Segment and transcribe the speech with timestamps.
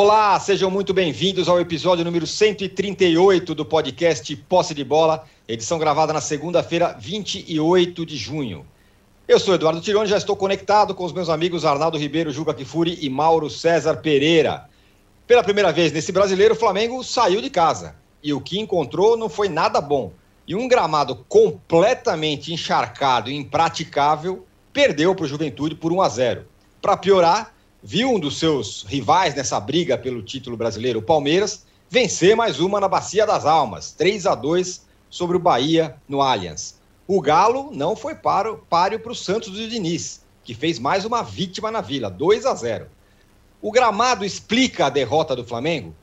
[0.00, 6.12] Olá, sejam muito bem-vindos ao episódio número 138 do podcast Posse de Bola, edição gravada
[6.12, 8.64] na segunda-feira, 28 de junho.
[9.26, 12.96] Eu sou Eduardo Tironi, já estou conectado com os meus amigos Arnaldo Ribeiro, Juca Kifuri
[13.02, 14.70] e Mauro César Pereira.
[15.26, 19.28] Pela primeira vez nesse brasileiro, o Flamengo saiu de casa e o que encontrou não
[19.28, 20.12] foi nada bom.
[20.46, 26.46] E um gramado completamente encharcado e impraticável perdeu para o Juventude por 1 a 0.
[26.80, 27.57] Para piorar,
[27.90, 32.78] viu um dos seus rivais nessa briga pelo título brasileiro, o Palmeiras, vencer mais uma
[32.78, 36.78] na Bacia das Almas, 3 a 2 sobre o Bahia no Allianz.
[37.06, 41.70] O Galo não foi páreo para o Santos do Diniz, que fez mais uma vítima
[41.70, 42.88] na Vila, 2 a 0.
[43.62, 45.94] O gramado explica a derrota do Flamengo?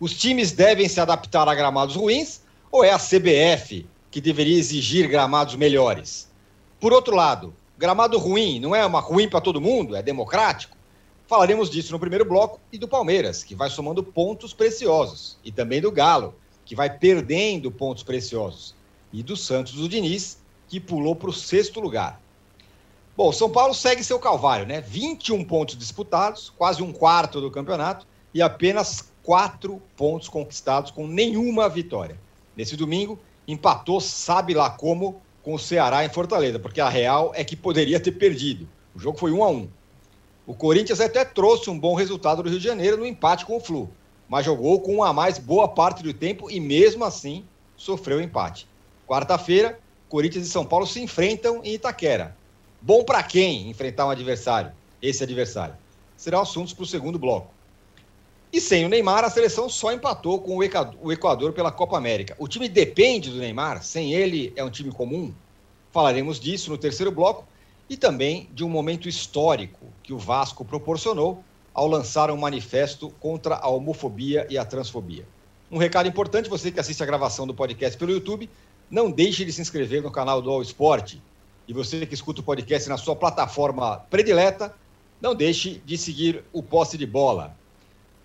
[0.00, 2.40] Os times devem se adaptar a gramados ruins
[2.72, 6.26] ou é a CBF que deveria exigir gramados melhores?
[6.80, 9.94] Por outro lado, gramado ruim não é uma ruim para todo mundo?
[9.94, 10.77] É democrático?
[11.28, 15.78] Falaremos disso no primeiro bloco e do Palmeiras, que vai somando pontos preciosos, e também
[15.78, 16.34] do Galo,
[16.64, 18.74] que vai perdendo pontos preciosos,
[19.12, 22.18] e do Santos do Diniz, que pulou para o sexto lugar.
[23.14, 24.80] Bom, São Paulo segue seu calvário, né?
[24.80, 31.68] 21 pontos disputados, quase um quarto do campeonato, e apenas quatro pontos conquistados com nenhuma
[31.68, 32.18] vitória.
[32.56, 37.44] Nesse domingo, empatou, sabe lá como, com o Ceará em Fortaleza, porque a real é
[37.44, 38.66] que poderia ter perdido.
[38.94, 39.77] O jogo foi 1 a 1
[40.48, 43.60] O Corinthians até trouxe um bom resultado do Rio de Janeiro no empate com o
[43.60, 43.86] Flu,
[44.26, 47.44] mas jogou com a mais boa parte do tempo e mesmo assim
[47.76, 48.66] sofreu empate.
[49.06, 52.34] Quarta-feira, Corinthians e São Paulo se enfrentam em Itaquera.
[52.80, 55.74] Bom para quem enfrentar um adversário, esse adversário?
[56.16, 57.52] Será assuntos para o segundo bloco.
[58.50, 62.34] E sem o Neymar, a seleção só empatou com o Equador pela Copa América.
[62.38, 65.30] O time depende do Neymar, sem ele é um time comum?
[65.92, 67.46] Falaremos disso no terceiro bloco
[67.88, 71.42] e também de um momento histórico que o Vasco proporcionou
[71.72, 75.26] ao lançar um manifesto contra a homofobia e a transfobia.
[75.70, 78.48] Um recado importante, você que assiste a gravação do podcast pelo YouTube,
[78.90, 81.16] não deixe de se inscrever no canal do All Sport.
[81.66, 84.74] E você que escuta o podcast na sua plataforma predileta,
[85.20, 87.54] não deixe de seguir o posse de bola.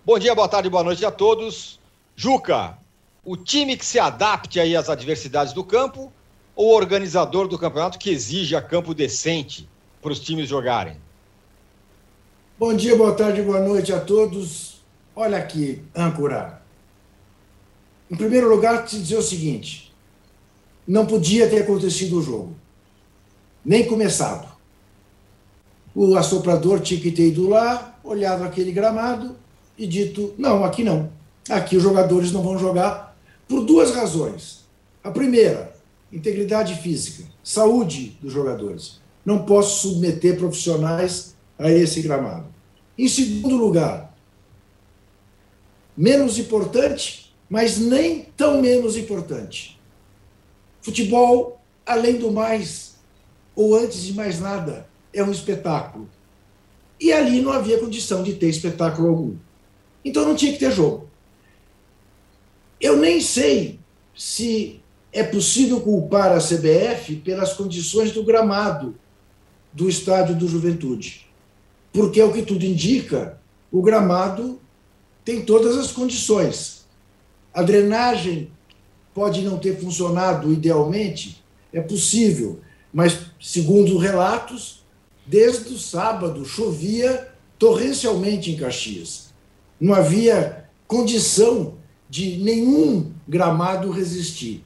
[0.04, 1.78] Bom dia, boa tarde, boa noite a todos.
[2.16, 2.78] Juca,
[3.24, 6.12] o time que se adapte aí às adversidades do campo
[6.54, 9.68] ou organizador do campeonato que exija campo decente
[10.00, 10.96] para os times jogarem?
[12.58, 14.84] Bom dia, boa tarde, boa noite a todos.
[15.16, 16.62] Olha aqui, âncora.
[18.10, 19.92] Em primeiro lugar, te dizer o seguinte:
[20.86, 22.54] não podia ter acontecido o jogo,
[23.64, 24.54] nem começado.
[25.94, 29.36] O assoprador tinha que ter ido lá, olhado aquele gramado
[29.76, 31.10] e dito: não, aqui não.
[31.48, 33.16] Aqui os jogadores não vão jogar
[33.48, 34.64] por duas razões.
[35.02, 35.73] A primeira,
[36.14, 39.00] integridade física, saúde dos jogadores.
[39.24, 42.46] Não posso submeter profissionais a esse gramado.
[42.96, 44.14] Em segundo lugar,
[45.96, 49.74] menos importante, mas nem tão menos importante
[50.84, 52.96] Futebol, além do mais,
[53.56, 56.06] ou antes de mais nada, é um espetáculo.
[57.00, 59.36] E ali não havia condição de ter espetáculo algum.
[60.04, 61.08] Então não tinha que ter jogo.
[62.78, 63.80] Eu nem sei
[64.14, 64.82] se
[65.14, 68.96] é possível culpar a CBF pelas condições do gramado
[69.72, 71.24] do estádio do Juventude.
[71.92, 73.38] Porque, o que tudo indica,
[73.70, 74.60] o gramado
[75.24, 76.84] tem todas as condições.
[77.54, 78.50] A drenagem
[79.14, 81.40] pode não ter funcionado idealmente,
[81.72, 82.58] é possível,
[82.92, 84.84] mas segundo relatos,
[85.24, 89.32] desde o sábado chovia torrencialmente em Caxias.
[89.80, 91.74] Não havia condição
[92.10, 94.64] de nenhum gramado resistir.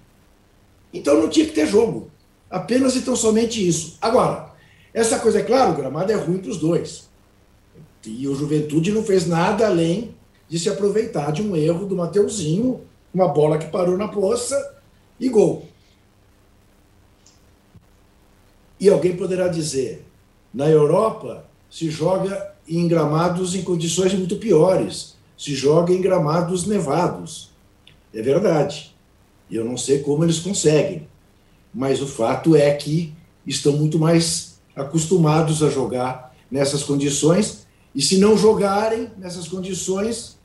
[0.92, 2.10] Então não tinha que ter jogo.
[2.50, 3.98] Apenas e tão somente isso.
[4.00, 4.52] Agora,
[4.92, 7.08] essa coisa é claro, o gramado é ruim para os dois.
[8.06, 10.14] E o Juventude não fez nada além
[10.48, 12.80] de se aproveitar de um erro do Mateuzinho,
[13.12, 14.76] uma bola que parou na poça
[15.20, 15.66] e gol.
[18.80, 20.06] E alguém poderá dizer:
[20.54, 27.50] na Europa se joga em gramados em condições muito piores, se joga em gramados nevados.
[28.14, 28.96] É verdade.
[29.50, 31.08] Eu não sei como eles conseguem,
[31.72, 33.14] mas o fato é que
[33.46, 40.38] estão muito mais acostumados a jogar nessas condições, e se não jogarem nessas condições,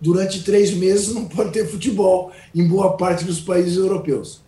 [0.00, 4.40] durante três meses não pode ter futebol em boa parte dos países europeus.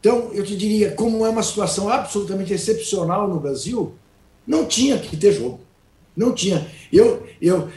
[0.00, 3.94] Então, eu te diria, como é uma situação absolutamente excepcional no Brasil,
[4.46, 5.60] não tinha que ter jogo.
[6.16, 6.66] Não tinha.
[6.92, 7.68] Eu, eu,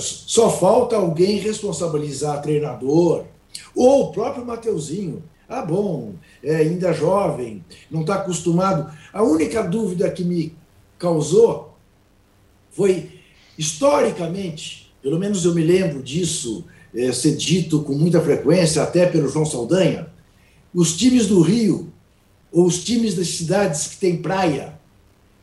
[0.00, 3.24] só falta alguém responsabilizar treinador,
[3.74, 5.22] ou o próprio Mateuzinho.
[5.48, 8.90] Ah, bom, é ainda jovem, não está acostumado.
[9.12, 10.56] A única dúvida que me
[10.98, 11.76] causou
[12.72, 13.10] foi,
[13.58, 16.64] historicamente, pelo menos eu me lembro disso
[16.94, 20.08] é, ser dito com muita frequência, até pelo João Saldanha,
[20.72, 21.92] os times do Rio,
[22.50, 24.78] ou os times das cidades que têm praia,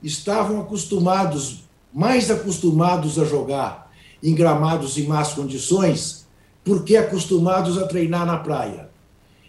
[0.02, 1.64] estavam acostumados,
[1.94, 3.92] mais acostumados a jogar
[4.24, 6.26] em gramados em más condições,
[6.64, 8.90] porque acostumados a treinar na praia.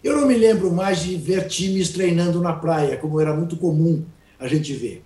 [0.03, 4.05] Eu não me lembro mais de ver times treinando na praia, como era muito comum
[4.39, 5.05] a gente ver.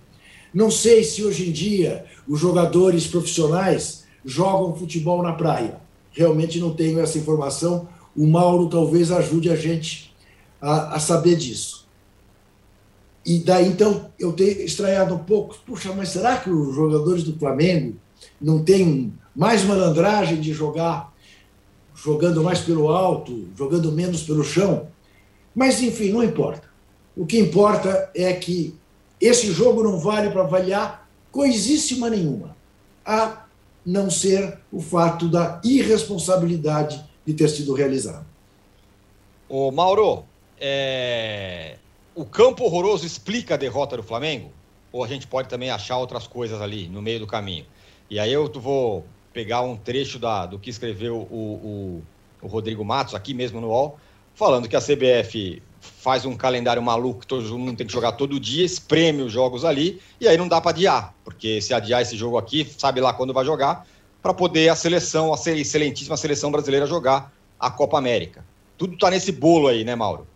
[0.55, 5.79] Não sei se hoje em dia os jogadores profissionais jogam futebol na praia.
[6.13, 7.89] Realmente não tenho essa informação.
[8.17, 10.15] O Mauro talvez ajude a gente
[10.61, 11.87] a, a saber disso.
[13.25, 15.59] E daí então eu tenho estranhado um pouco.
[15.67, 17.97] Puxa, mas será que os jogadores do Flamengo
[18.41, 21.13] não têm mais malandragem de jogar
[21.97, 24.89] jogando mais pelo alto, jogando menos pelo chão?
[25.55, 26.69] Mas enfim, não importa.
[27.17, 28.75] O que importa é que
[29.19, 32.55] esse jogo não vale para avaliar coisíssima nenhuma,
[33.05, 33.47] a
[33.85, 38.27] não ser o fato da irresponsabilidade de ter sido realizado.
[39.49, 40.25] Ô Mauro,
[40.61, 41.79] é...
[42.15, 44.51] o campo horroroso explica a derrota do Flamengo?
[44.93, 47.65] Ou a gente pode também achar outras coisas ali no meio do caminho?
[48.11, 49.05] E aí eu vou
[49.37, 52.03] pegar um trecho da, do que escreveu o, o,
[52.41, 53.99] o Rodrigo Matos, aqui mesmo no UOL,
[54.35, 58.41] falando que a CBF faz um calendário maluco que todo mundo tem que jogar todo
[58.41, 62.17] dia, espreme os jogos ali, e aí não dá para adiar, porque se adiar esse
[62.17, 63.87] jogo aqui, sabe lá quando vai jogar,
[64.23, 67.31] para poder a seleção, a excelentíssima seleção brasileira jogar
[67.61, 68.43] a Copa América.
[68.79, 70.27] Tudo está nesse bolo aí, né, Mauro?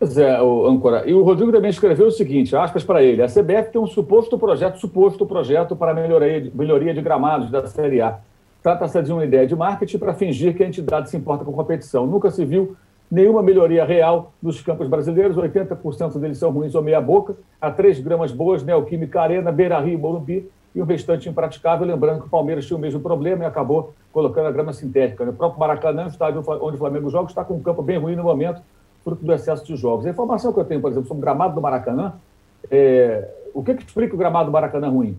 [0.00, 1.06] Pois é, o Âncora.
[1.06, 4.38] E o Rodrigo também escreveu o seguinte, aspas para ele, a CBF tem um suposto
[4.38, 8.18] projeto, suposto projeto para melhoria, melhoria de gramados da Série A.
[8.62, 12.06] Trata-se de uma ideia de marketing para fingir que a entidade se importa com competição.
[12.06, 12.74] Nunca se viu
[13.10, 18.00] nenhuma melhoria real nos campos brasileiros, 80% deles são ruins ou meia boca, há três
[18.00, 22.30] gramas boas, Neoquímica Arena, Beira Rio e Morumbi, e o restante impraticável, lembrando que o
[22.30, 25.24] Palmeiras tinha o mesmo problema e acabou colocando a grama sintética.
[25.24, 28.16] O próprio Maracanã, o estádio onde o Flamengo joga, está com um campo bem ruim
[28.16, 28.62] no momento,
[29.04, 30.06] fruto do excesso de jogos.
[30.06, 32.14] A informação que eu tenho, por exemplo, sobre o gramado do Maracanã,
[32.70, 33.28] é...
[33.54, 35.16] o que, que explica o gramado do Maracanã ruim?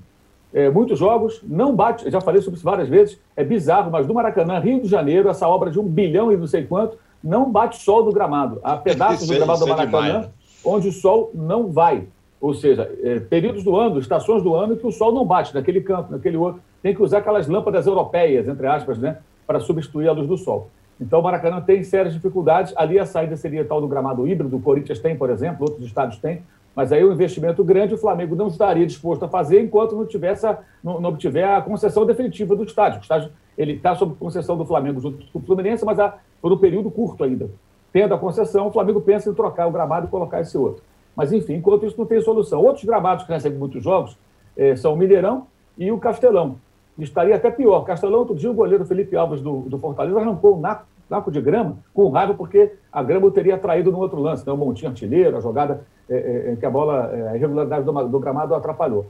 [0.54, 4.14] É, muitos jogos, não bate, já falei sobre isso várias vezes, é bizarro, mas do
[4.14, 7.78] Maracanã, Rio de Janeiro, essa obra de um bilhão e não sei quanto, não bate
[7.78, 8.60] sol do gramado.
[8.62, 10.30] Há pedaços do gramado do é Maracanã
[10.64, 12.08] onde o sol não vai.
[12.40, 15.82] Ou seja, é, períodos do ano, estações do ano que o sol não bate naquele
[15.82, 16.62] campo, naquele outro.
[16.82, 20.70] Tem que usar aquelas lâmpadas europeias, entre aspas, né, para substituir a luz do sol.
[21.02, 22.74] Então, o Maracanã tem sérias dificuldades.
[22.78, 26.20] Ali a saída seria tal do gramado híbrido, o Corinthians tem, por exemplo, outros estados
[26.20, 26.44] têm.
[26.76, 30.06] Mas aí o um investimento grande o Flamengo não estaria disposto a fazer enquanto não,
[30.06, 33.00] tivesse a, não, não obtiver a concessão definitiva do estádio.
[33.00, 36.54] O estádio ele está sob concessão do Flamengo junto com o Fluminense, mas há, por
[36.54, 37.50] um período curto ainda.
[37.92, 40.82] Tendo a concessão, o Flamengo pensa em trocar o gramado e colocar esse outro.
[41.16, 42.62] Mas, enfim, enquanto isso não tem solução.
[42.62, 44.18] Outros gramados que recebem muitos jogos
[44.56, 45.46] eh, são o Mineirão
[45.78, 46.56] e o Castelão.
[46.98, 47.82] Estaria até pior.
[47.82, 50.62] Castelão, outro dia, o goleiro Felipe Alves do, do Fortaleza arrancou um
[51.12, 54.48] naco de grama com raiva porque a grama o teria traído no outro lance.
[54.48, 54.52] Né?
[54.52, 58.56] O montinho artilheiro, a jogada eh, eh, que a bola, a irregularidade do, do gramado
[58.56, 59.06] atrapalhou.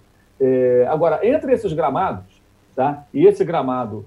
[0.89, 2.42] agora, entre esses gramados,
[2.75, 3.06] tá?
[3.13, 4.06] e esse gramado,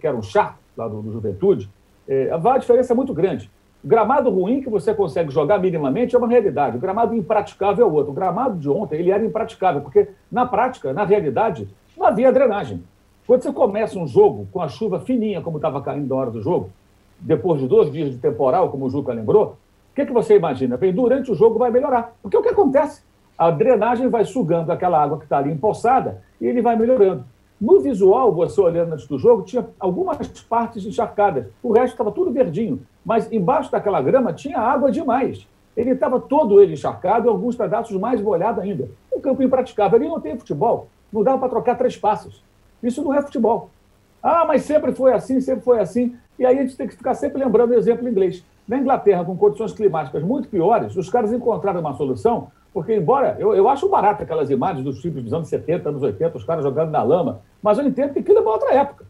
[0.00, 1.70] que era um chato lá do, do Juventude,
[2.08, 3.48] é, a diferença é muito grande.
[3.84, 6.76] O gramado ruim que você consegue jogar minimamente é uma realidade.
[6.76, 8.10] O gramado impraticável é outro.
[8.10, 12.82] O gramado de ontem ele era impraticável, porque na prática, na realidade, não havia drenagem.
[13.26, 16.42] Quando você começa um jogo com a chuva fininha, como estava caindo na hora do
[16.42, 16.70] jogo,
[17.20, 19.56] depois de dois dias de temporal, como o Juca lembrou,
[19.92, 20.76] o que, que você imagina?
[20.76, 22.14] Bem, durante o jogo vai melhorar.
[22.22, 23.02] Porque o que acontece?
[23.36, 27.24] A drenagem vai sugando aquela água que está ali empoçada e ele vai melhorando.
[27.60, 30.16] No visual, você olhando antes do jogo, tinha algumas
[30.48, 31.46] partes encharcadas.
[31.62, 32.80] O resto estava tudo verdinho.
[33.04, 35.46] Mas embaixo daquela grama tinha água demais.
[35.76, 38.88] Ele estava todo ele encharcado e alguns pedaços mais molhados ainda.
[39.14, 39.98] Um campo impraticável.
[39.98, 40.88] Ali não tem futebol.
[41.12, 42.42] Não dava para trocar três passos.
[42.82, 43.70] Isso não é futebol.
[44.22, 46.16] Ah, mas sempre foi assim, sempre foi assim.
[46.40, 48.42] E aí a gente tem que ficar sempre lembrando o exemplo inglês.
[48.66, 53.54] Na Inglaterra, com condições climáticas muito piores, os caras encontraram uma solução porque, embora eu,
[53.54, 56.90] eu acho barato aquelas imagens dos filmes dos anos 70, anos 80, os caras jogando
[56.90, 59.04] na lama, mas eu entendo que aquilo é uma outra época.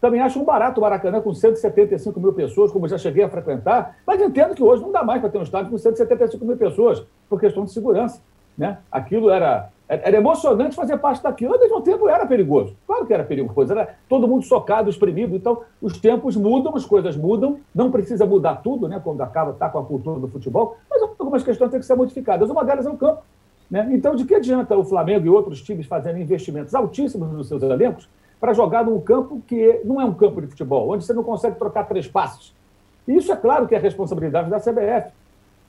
[0.00, 3.96] Também acho um barato o Maracanã com 175 mil pessoas, como já cheguei a frequentar,
[4.06, 7.02] mas entendo que hoje não dá mais para ter um estádio com 175 mil pessoas,
[7.28, 8.20] por questão de segurança.
[8.56, 8.78] Né?
[8.92, 12.76] Aquilo era, era emocionante fazer parte daquilo, ao mesmo tempo era perigoso.
[12.86, 15.36] Claro que era perigoso, era todo mundo socado, exprimido.
[15.36, 19.00] Então, os tempos mudam, as coisas mudam, não precisa mudar tudo, né?
[19.02, 22.50] quando acaba, está com a cultura do futebol, mas algumas questões têm que ser modificadas.
[22.50, 23.22] Uma delas é o campo.
[23.70, 23.88] Né?
[23.92, 28.08] Então, de que adianta o Flamengo e outros times fazendo investimentos altíssimos nos seus elencos
[28.40, 31.56] para jogar num campo que não é um campo de futebol, onde você não consegue
[31.56, 32.52] trocar três passos?
[33.06, 35.12] Isso é claro que é responsabilidade da CBF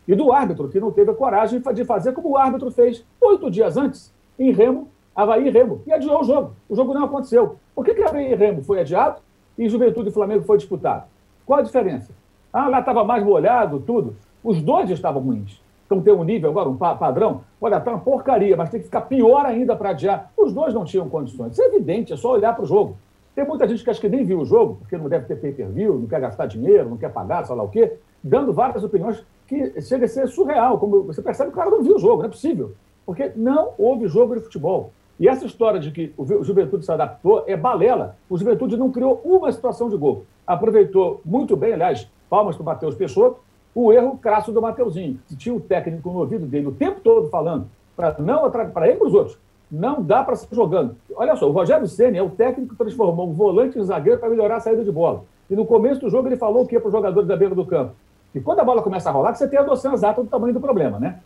[0.08, 3.52] e do árbitro, que não teve a coragem de fazer como o árbitro fez oito
[3.52, 6.52] dias antes, em Remo, Havaí e Remo, e adiou o jogo.
[6.70, 7.58] O jogo não aconteceu.
[7.76, 9.20] Por que, que Havaí e Remo foi adiado
[9.58, 11.06] e Juventude e Flamengo foi disputado?
[11.46, 12.14] Qual a diferença?
[12.54, 14.16] Ah, lá estava mais molhado, tudo.
[14.44, 15.62] Os dois estavam ruins.
[15.86, 17.42] Então tem um nível agora, um padrão.
[17.60, 20.32] Olha, tá uma porcaria, mas tem que ficar pior ainda para adiar.
[20.38, 21.54] Os dois não tinham condições.
[21.54, 22.98] Isso é evidente, é só olhar para o jogo.
[23.34, 26.00] Tem muita gente que acha que nem viu o jogo, porque não deve ter pay-per-view,
[26.00, 29.82] não quer gastar dinheiro, não quer pagar, sei lá o quê, dando várias opiniões que
[29.82, 30.78] chega a ser surreal.
[30.78, 32.74] Como você percebe que o cara não viu o jogo, não é possível.
[33.06, 34.92] Porque não houve jogo de futebol.
[35.20, 38.16] E essa história de que o Juventude se adaptou é balela.
[38.30, 40.26] O Juventude não criou uma situação de gol.
[40.46, 43.40] Aproveitou muito bem, aliás, palmas para o Matheus Peixoto,
[43.74, 47.68] o erro crasso do Mateuzinho, tinha o técnico no ouvido dele o tempo todo falando,
[47.96, 49.38] para não para ele e para os outros.
[49.70, 50.96] Não dá para sair jogando.
[51.16, 54.30] Olha só, o Rogério Senna é o técnico que transformou um volante em zagueiro para
[54.30, 55.26] melhorar a saída de bola.
[55.50, 57.66] E no começo do jogo ele falou o que para os jogadores da beira do
[57.66, 57.94] campo?
[58.38, 60.62] E quando a bola começa a rolar, você tem a noção exata do tamanho do
[60.62, 61.20] problema, né?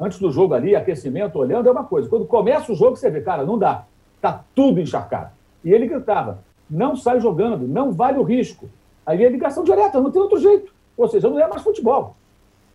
[0.00, 2.08] Antes do jogo ali, aquecimento, olhando, é uma coisa.
[2.08, 3.84] Quando começa o jogo, você vê, cara, não dá.
[4.16, 5.30] Está tudo encharcado.
[5.64, 8.68] E ele gritava: não sai jogando, não vale o risco.
[9.06, 10.72] Aí é ligação direta, não tem outro jeito.
[10.96, 12.16] Ou seja, não é mais futebol.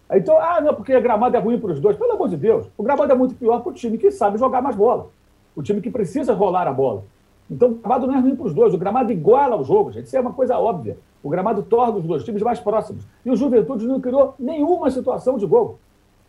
[0.09, 1.97] Então, ah, não, porque a gramado é ruim para os dois.
[1.97, 4.61] Pelo amor de Deus, o gramado é muito pior para o time que sabe jogar
[4.61, 5.09] mais bola.
[5.53, 7.03] O time que precisa rolar a bola.
[7.51, 8.73] Então, o gramado não é ruim para os dois.
[8.73, 10.05] O gramado iguala o jogo, gente.
[10.05, 10.97] Isso é uma coisa óbvia.
[11.21, 13.05] O gramado torna os dois times mais próximos.
[13.25, 15.77] E o Juventude não criou nenhuma situação de gol.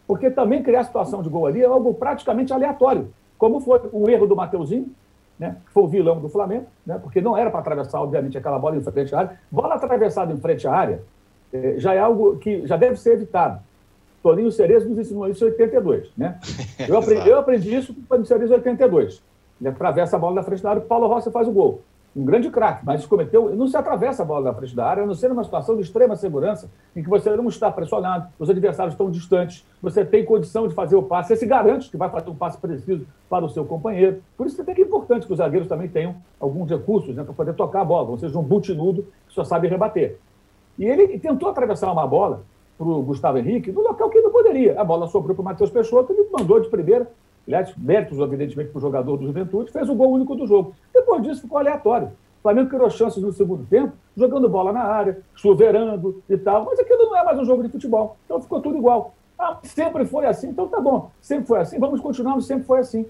[0.04, 3.08] Porque também criar situação de gol ali é algo praticamente aleatório.
[3.38, 4.90] Como foi o erro do Mateuzinho,
[5.38, 8.58] né, que foi o vilão do Flamengo, né, porque não era para atravessar, obviamente, aquela
[8.58, 9.40] bola em frente à área.
[9.50, 11.02] Bola atravessada em frente à área
[11.52, 13.60] é, já é algo que já deve ser evitado.
[14.22, 16.10] Toninho Cerezo nos ensinou isso em 82.
[16.16, 16.38] Né?
[16.88, 19.22] Eu, aprendi, eu aprendi isso com o Toninho Cerezo em 82.
[19.62, 21.82] Ele atravessa a bola na frente da área e o Paulo Rossi faz o gol
[22.14, 25.06] um grande craque, mas cometeu, não se atravessa a bola na frente da área, a
[25.06, 28.92] não ser numa situação de extrema segurança, em que você não está pressionado, os adversários
[28.92, 32.28] estão distantes, você tem condição de fazer o passe, você se garante que vai fazer
[32.28, 34.22] um passe preciso para o seu companheiro.
[34.36, 37.54] Por isso que é importante que os zagueiros também tenham alguns recursos né, para poder
[37.54, 40.18] tocar a bola, ou seja, um butinudo que só sabe rebater.
[40.78, 42.42] E ele tentou atravessar uma bola
[42.76, 44.78] para o Gustavo Henrique no local que não poderia.
[44.78, 47.10] A bola sobrou para o Matheus Peixoto, ele mandou de primeira,
[47.46, 50.74] aliás, méritos, evidentemente, para o jogador do Juventude, fez o gol único do jogo.
[50.92, 52.08] Depois disso, ficou aleatório.
[52.38, 56.78] O Flamengo criou chances no segundo tempo, jogando bola na área, chuveirando e tal, mas
[56.78, 58.16] aquilo não é mais um jogo de futebol.
[58.24, 59.14] Então ficou tudo igual.
[59.38, 61.10] Ah, sempre foi assim, então tá bom.
[61.20, 63.06] Sempre foi assim, vamos continuar, sempre foi assim.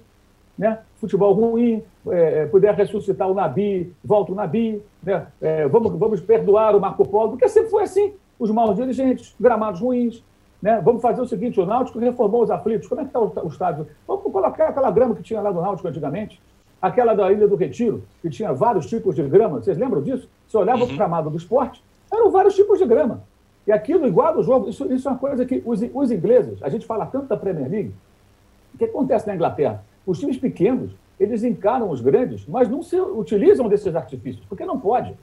[0.57, 0.79] Né?
[0.97, 5.27] Futebol ruim, é, é, puder ressuscitar o Nabi, volta o Nabi, né?
[5.41, 8.13] É, vamos, vamos perdoar o Marco Polo, porque sempre foi assim.
[8.39, 10.23] Os maus dirigentes, gramados ruins,
[10.63, 10.81] né?
[10.83, 12.87] Vamos fazer o seguinte: o Náutico reformou os aflitos.
[12.87, 13.89] Como é que está o, o estádio?
[14.07, 16.41] Vamos colocar aquela grama que tinha lá do Náutico antigamente,
[16.81, 19.61] aquela da Ilha do Retiro, que tinha vários tipos de grama.
[19.61, 20.29] Vocês lembram disso?
[20.47, 20.87] Você olhava uhum.
[20.87, 23.25] para o gramado do esporte, eram vários tipos de grama.
[23.67, 24.69] E aquilo igual ao jogo.
[24.69, 27.69] Isso, isso é uma coisa que os, os ingleses, a gente fala tanto da Premier
[27.69, 27.95] League,
[28.75, 29.85] o que acontece na Inglaterra?
[30.07, 34.79] Os times pequenos, eles encaram os grandes, mas não se utilizam desses artifícios, porque não
[34.79, 35.15] pode.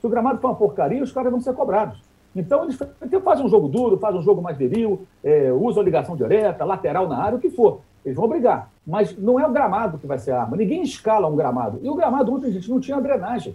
[0.00, 1.98] Se o gramado for uma porcaria, os caras vão ser cobrados.
[2.34, 2.78] Então, eles
[3.22, 7.18] fazem um jogo duro, fazem um jogo mais viril, é, usam ligação direta, lateral na
[7.18, 7.80] área, o que for.
[8.04, 8.70] Eles vão brigar.
[8.86, 10.56] Mas não é o gramado que vai ser a arma.
[10.56, 11.78] Ninguém escala um gramado.
[11.82, 13.54] E o gramado, ontem, gente, não tinha drenagem.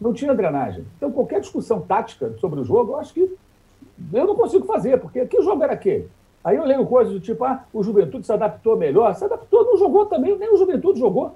[0.00, 0.84] Não tinha drenagem.
[0.96, 3.36] Então, qualquer discussão tática sobre o jogo, eu acho que
[4.12, 6.08] eu não consigo fazer, porque que jogo era aquele?
[6.44, 9.14] Aí eu leio coisas do tipo, ah, o Juventude se adaptou melhor.
[9.14, 11.34] Se adaptou, não jogou também, nem o Juventude jogou.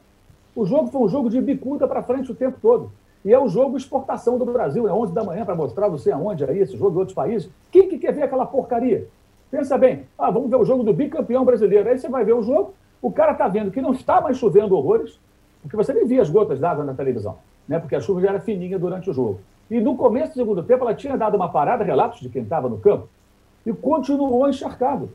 [0.55, 2.93] O jogo foi um jogo de bicuda para frente o tempo todo.
[3.25, 6.45] E é o jogo exportação do Brasil, é 11 da manhã para mostrar você aonde
[6.45, 7.49] aí, esse jogo em outros países.
[7.71, 9.07] Quem que quer ver aquela porcaria?
[9.51, 11.89] Pensa bem, ah, vamos ver o jogo do bicampeão brasileiro.
[11.89, 14.77] Aí você vai ver o jogo, o cara está vendo que não está mais chovendo
[14.77, 15.21] horrores,
[15.61, 17.37] porque você nem via as gotas d'água na televisão,
[17.69, 17.79] né?
[17.79, 19.41] porque a chuva já era fininha durante o jogo.
[19.71, 22.69] E no começo do segundo tempo, ela tinha dado uma parada, relatos de quem estava
[22.69, 23.09] no campo,
[23.65, 25.11] e continuou encharcado.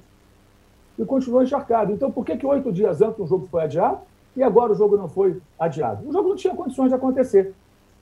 [0.98, 1.92] E continuou encharcado.
[1.92, 4.00] Então, por que, que oito dias antes o jogo foi adiado
[4.36, 6.08] e agora o jogo não foi adiado?
[6.08, 7.54] O jogo não tinha condições de acontecer.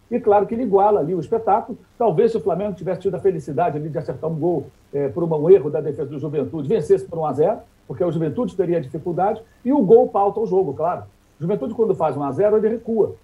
[0.09, 1.77] E claro que ele iguala ali o espetáculo.
[1.97, 5.24] Talvez se o Flamengo tivesse tido a felicidade ali de acertar um gol é, por
[5.24, 8.81] um erro da defesa do Juventude, vencesse por 1 a 0 porque o Juventude teria
[8.81, 11.03] dificuldade, e o gol pauta o jogo, claro.
[11.39, 13.15] O Juventude, quando faz 1 a 0 ele recua.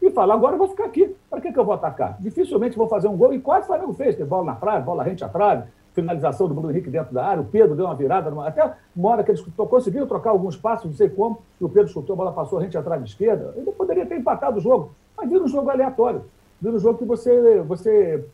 [0.00, 1.14] E fala, agora eu vou ficar aqui.
[1.28, 2.16] Para que, que eu vou atacar?
[2.20, 4.16] Dificilmente vou fazer um gol, e quase o Flamengo fez.
[4.16, 5.64] Teve bola na trave, bola rente à trave,
[5.94, 8.46] finalização do Bruno Henrique dentro da área, o Pedro deu uma virada, numa...
[8.46, 11.90] até uma hora que eles conseguiram trocar alguns passos, não sei como, e o Pedro
[11.90, 15.28] chutou, a bola passou rente à trave esquerda, ele poderia ter empatado o jogo, mas
[15.28, 16.22] vira um jogo aleatório
[16.60, 17.60] vira um jogo que você.
[17.62, 18.24] você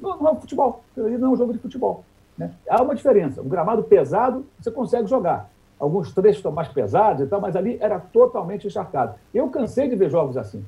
[0.00, 2.04] não, não é futebol, não é um jogo de futebol.
[2.36, 2.52] Né?
[2.68, 3.40] Há uma diferença.
[3.40, 5.50] Um gramado pesado, você consegue jogar.
[5.78, 9.14] Alguns trechos estão mais pesados e tal, mas ali era totalmente encharcado.
[9.32, 10.64] Eu cansei de ver jogos assim.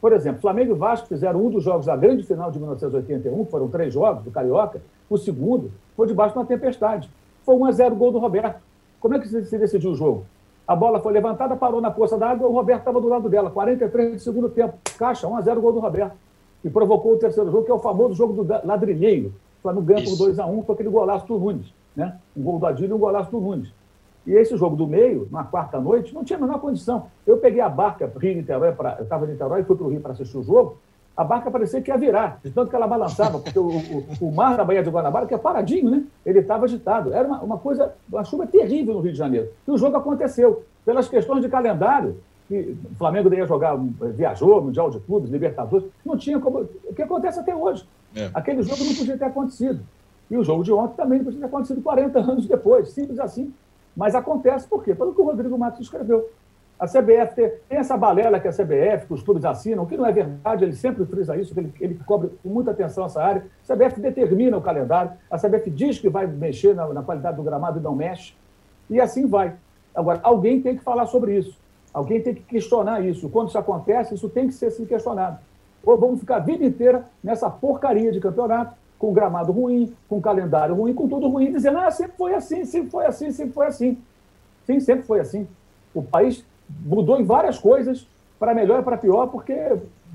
[0.00, 3.68] Por exemplo, Flamengo e Vasco fizeram um dos jogos da grande final de 1981, foram
[3.68, 4.80] três jogos do Carioca.
[5.10, 7.10] O segundo foi debaixo de uma tempestade.
[7.44, 8.60] Foi 1 a 0 gol do Roberto.
[8.98, 10.24] Como é que se decidiu o jogo?
[10.70, 14.12] A bola foi levantada, parou na poça d'água, o Roberto estava do lado dela, 43
[14.12, 14.78] de segundo tempo.
[14.96, 16.14] Caixa, 1 a 0 gol do Roberto.
[16.62, 19.34] E provocou o terceiro jogo, que é o famoso jogo do ladrilheiro.
[19.58, 21.74] O Flamengo ganha por 2 a 1 com aquele golaço do Nunes.
[21.96, 22.16] Né?
[22.36, 23.74] Um gol do Adílio e um golaço do Nunes.
[24.24, 27.06] E esse jogo do meio, na quarta noite, não tinha a menor condição.
[27.26, 30.12] Eu peguei a barca Rio-Niterói, eu estava em Niterói e fui para o Rio para
[30.12, 30.78] assistir o jogo
[31.16, 34.32] a barca parecia que ia virar, de tanto que ela balançava, porque o, o, o
[34.32, 36.04] mar da Baía de Guanabara, que é paradinho, né?
[36.24, 37.12] Ele estava agitado.
[37.12, 39.50] Era uma, uma, coisa, uma chuva terrível no Rio de Janeiro.
[39.66, 40.64] E o jogo aconteceu.
[40.84, 42.16] Pelas questões de calendário,
[42.48, 43.78] que o Flamengo ia jogar,
[44.16, 46.66] viajou, Mundial de Clubes, Libertadores, não tinha como.
[46.84, 47.86] O que acontece até hoje.
[48.16, 48.30] É.
[48.34, 49.80] Aquele jogo não podia ter acontecido.
[50.30, 53.52] E o jogo de ontem também não podia ter acontecido 40 anos depois, simples assim.
[53.96, 54.94] Mas acontece por quê?
[54.94, 56.28] Pelo que o Rodrigo Matos escreveu.
[56.80, 60.12] A CBF tem, essa balela que a CBF, que os clubes assinam, que não é
[60.12, 63.44] verdade, ele sempre frisa isso, ele, ele cobre com muita atenção essa área.
[63.68, 67.42] A CBF determina o calendário, a CBF diz que vai mexer na, na qualidade do
[67.42, 68.32] gramado e não mexe,
[68.88, 69.52] e assim vai.
[69.94, 71.54] Agora, alguém tem que falar sobre isso,
[71.92, 73.28] alguém tem que questionar isso.
[73.28, 75.38] Quando isso acontece, isso tem que ser assim questionado.
[75.84, 80.74] Ou vamos ficar a vida inteira nessa porcaria de campeonato, com gramado ruim, com calendário
[80.74, 83.98] ruim, com tudo ruim, dizendo, ah, sempre foi assim, sempre foi assim, sempre foi assim.
[84.64, 85.46] Sim, sempre foi assim.
[85.94, 86.44] O país
[86.84, 88.06] mudou em várias coisas,
[88.38, 89.54] para melhor e para pior, porque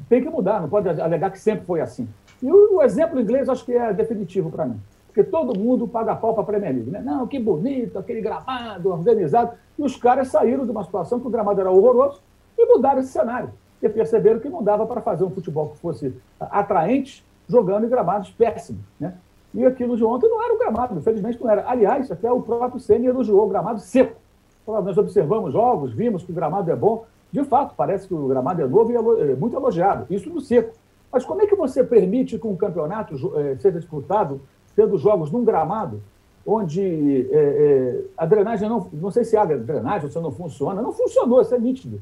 [0.10, 2.08] tem que mudar, não pode alegar que sempre foi assim.
[2.42, 6.16] E o, o exemplo inglês acho que é definitivo para mim, porque todo mundo paga
[6.16, 6.90] pau para a Premier League.
[6.90, 7.02] Né?
[7.06, 9.52] Não, que bonito, aquele gramado organizado.
[9.78, 12.20] E os caras saíram de uma situação que o gramado era horroroso
[12.58, 16.14] e mudaram esse cenário, porque perceberam que não dava para fazer um futebol que fosse
[16.40, 18.82] atraente jogando em gramados péssimos.
[19.00, 19.14] Né?
[19.54, 21.70] E aquilo de ontem não era o gramado, infelizmente não era.
[21.70, 24.25] Aliás, até o próprio Senna elogiou o gramado seco
[24.68, 27.06] nós observamos jogos, vimos que o gramado é bom.
[27.32, 30.06] De fato, parece que o gramado é novo e é muito elogiado.
[30.10, 30.74] Isso no seco.
[31.12, 34.42] Mas como é que você permite que um campeonato eh, seja disputado
[34.76, 36.02] tendo jogos num gramado
[36.46, 38.88] onde é, é, a drenagem não.
[38.94, 40.82] Não sei se há drenagem, se não funciona.
[40.82, 42.00] Não funcionou, isso é nítido.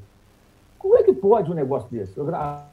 [0.78, 2.14] Como é que pode um negócio desse?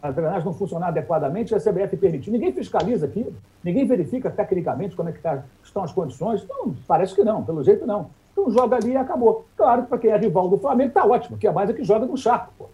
[0.03, 2.33] A drenagem não funcionar adequadamente e a CBF permitir?
[2.33, 6.45] Ninguém fiscaliza aquilo, ninguém verifica tecnicamente como é que tá, estão as condições.
[6.49, 8.11] Não, parece que não, pelo jeito não.
[8.33, 9.45] Então joga ali e acabou.
[9.57, 11.85] Claro que para quem é rival do Flamengo está ótimo, que é mais é que
[11.85, 12.53] joga no charco.
[12.59, 12.67] Pô.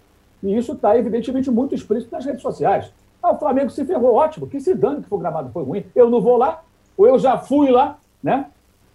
[0.42, 2.92] E isso está, evidentemente, muito explícito nas redes sociais.
[3.22, 5.84] Ah, o Flamengo se ferrou, ótimo, que se dane que o gramado foi ruim.
[5.94, 6.62] Eu não vou lá,
[6.96, 8.46] ou eu já fui lá, né?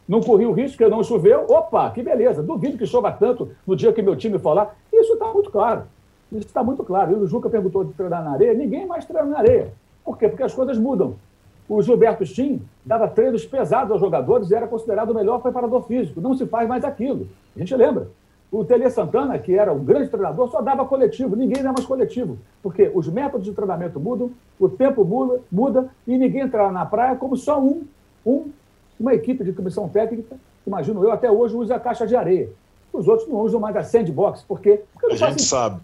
[0.07, 1.45] Não corri o risco, porque não choveu.
[1.49, 2.43] Opa, que beleza.
[2.43, 4.73] Duvido que chova tanto no dia que meu time for lá.
[4.91, 5.83] Isso está muito claro.
[6.31, 7.11] Isso está muito claro.
[7.11, 8.53] E o Juca perguntou de treinar na areia.
[8.53, 9.73] Ninguém mais treina na areia.
[10.03, 10.27] Por quê?
[10.27, 11.15] Porque as coisas mudam.
[11.71, 16.19] O Gilberto Stim dava treinos pesados aos jogadores e era considerado o melhor preparador físico.
[16.19, 17.29] Não se faz mais aquilo.
[17.55, 18.09] A gente lembra.
[18.51, 22.37] O Tele Santana, que era um grande treinador, só dava coletivo, ninguém dá mais coletivo.
[22.61, 27.15] Porque os métodos de treinamento mudam, o tempo muda, muda e ninguém entra na praia
[27.15, 27.85] como só um,
[28.25, 28.49] um,
[28.99, 30.35] uma equipe de comissão técnica,
[30.67, 32.49] imagino eu, até hoje usa a caixa de areia.
[32.91, 34.43] Os outros não usam mais a sandbox.
[34.45, 35.79] Porque não a gente sabe.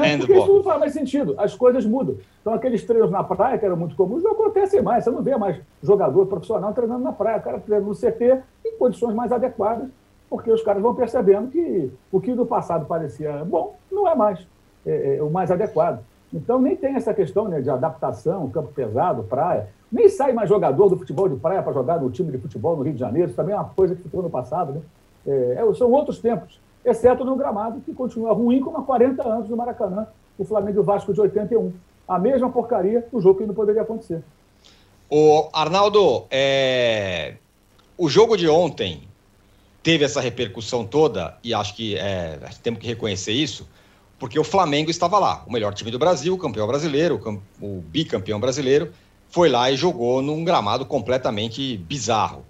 [0.00, 0.18] Né?
[0.18, 1.34] Porque isso não faz mais sentido.
[1.38, 2.16] As coisas mudam.
[2.40, 5.04] Então, aqueles treinos na praia, que eram muito comuns, não acontecem mais.
[5.04, 7.38] Você não vê mais jogador profissional treinando na praia.
[7.38, 9.88] O cara treina no CT em condições mais adequadas,
[10.28, 14.46] porque os caras vão percebendo que o que do passado parecia bom não é mais
[14.84, 16.00] é, é, o mais adequado.
[16.32, 19.68] Então, nem tem essa questão né, de adaptação, campo pesado, praia.
[19.90, 22.82] Nem sai mais jogador do futebol de praia para jogar no time de futebol no
[22.82, 23.28] Rio de Janeiro.
[23.28, 24.72] Isso também é uma coisa que ficou no passado.
[24.72, 24.80] Né?
[25.26, 29.48] É, é são outros tempos exceto no gramado, que continua ruim como há 40 anos
[29.48, 30.06] no Maracanã,
[30.38, 31.72] o Flamengo e o Vasco de 81.
[32.06, 34.22] A mesma porcaria, o jogo que não poderia acontecer.
[35.10, 37.34] O Arnaldo, é...
[37.98, 39.02] o jogo de ontem
[39.82, 42.38] teve essa repercussão toda, e acho que é...
[42.62, 43.68] temos que reconhecer isso,
[44.18, 47.20] porque o Flamengo estava lá, o melhor time do Brasil, o campeão brasileiro,
[47.60, 48.92] o bicampeão brasileiro,
[49.28, 52.44] foi lá e jogou num gramado completamente bizarro.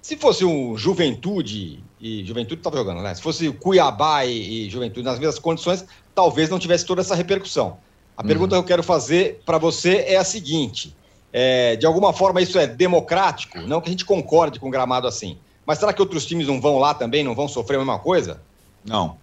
[0.00, 3.14] Se fosse um Juventude e Juventude estava jogando, né?
[3.14, 5.84] Se fosse Cuiabá e, e, Juventude nas mesmas condições,
[6.14, 7.76] talvez não tivesse toda essa repercussão.
[8.16, 8.28] A uhum.
[8.28, 10.96] pergunta que eu quero fazer para você é a seguinte:
[11.32, 13.60] é, de alguma forma isso é democrático?
[13.60, 15.36] Não que a gente concorde com o gramado assim,
[15.66, 18.40] mas será que outros times não vão lá também, não vão sofrer a mesma coisa?
[18.84, 19.18] Não.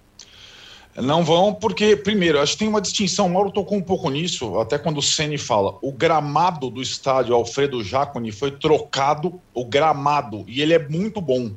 [0.96, 3.28] Não vão, porque, primeiro, acho que tem uma distinção.
[3.28, 5.78] O Mauro tocou um pouco nisso, até quando o Ceni fala.
[5.80, 11.52] O gramado do estádio Alfredo Jaconi foi trocado, o gramado, e ele é muito bom.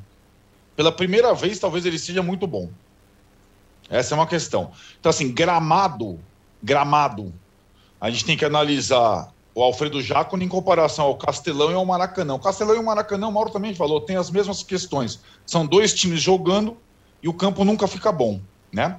[0.75, 2.69] Pela primeira vez, talvez ele seja muito bom.
[3.89, 4.71] Essa é uma questão.
[4.99, 6.19] Então, assim, gramado,
[6.63, 7.33] gramado,
[7.99, 12.35] a gente tem que analisar o Alfredo Jaconi em comparação ao Castelão e ao Maracanã.
[12.35, 15.19] O Castelão e o Maracanã, o Mauro também falou, tem as mesmas questões.
[15.45, 16.77] São dois times jogando
[17.21, 18.39] e o campo nunca fica bom,
[18.71, 18.97] né?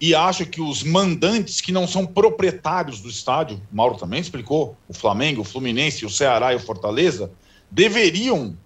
[0.00, 4.92] e acho que os mandantes que não são proprietários do estádio, Mauro também explicou, o
[4.92, 7.30] Flamengo, o Fluminense, o Ceará e o Fortaleza,
[7.70, 8.56] deveriam,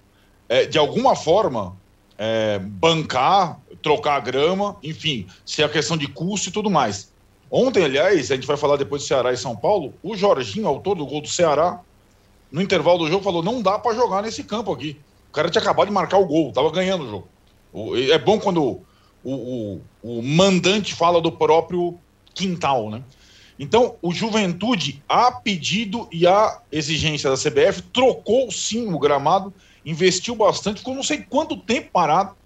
[0.49, 1.77] é, de alguma forma,
[2.19, 7.11] é, bancar, trocar a grama, enfim, se é a questão de custo e tudo mais.
[7.51, 10.97] Ontem, aliás, a gente vai falar depois do Ceará e São Paulo, o Jorginho, autor
[10.97, 11.81] do gol do Ceará,
[12.51, 14.99] no intervalo do jogo, falou: não dá para jogar nesse campo aqui.
[15.31, 17.29] O cara tinha acabado de marcar o gol, tava ganhando o jogo.
[18.11, 18.83] É bom quando
[19.23, 21.99] o, o, o mandante fala do próprio
[22.35, 23.03] quintal, né?
[23.59, 29.53] Então, o Juventude, a pedido e a exigência da CBF, trocou sim o gramado,
[29.85, 32.37] investiu bastante, ficou não sei quanto tempo parado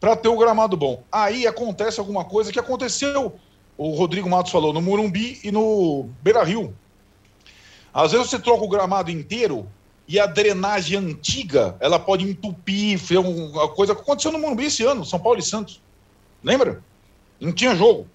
[0.00, 1.02] para ter o gramado bom.
[1.10, 3.34] Aí acontece alguma coisa que aconteceu,
[3.76, 6.76] o Rodrigo Matos falou, no Morumbi e no Beira Rio.
[7.92, 9.68] Às vezes você troca o gramado inteiro
[10.06, 14.84] e a drenagem antiga ela pode entupir, foi uma coisa que aconteceu no Morumbi esse
[14.84, 15.80] ano, São Paulo e Santos.
[16.42, 16.82] Lembra?
[17.40, 18.06] Não tinha jogo.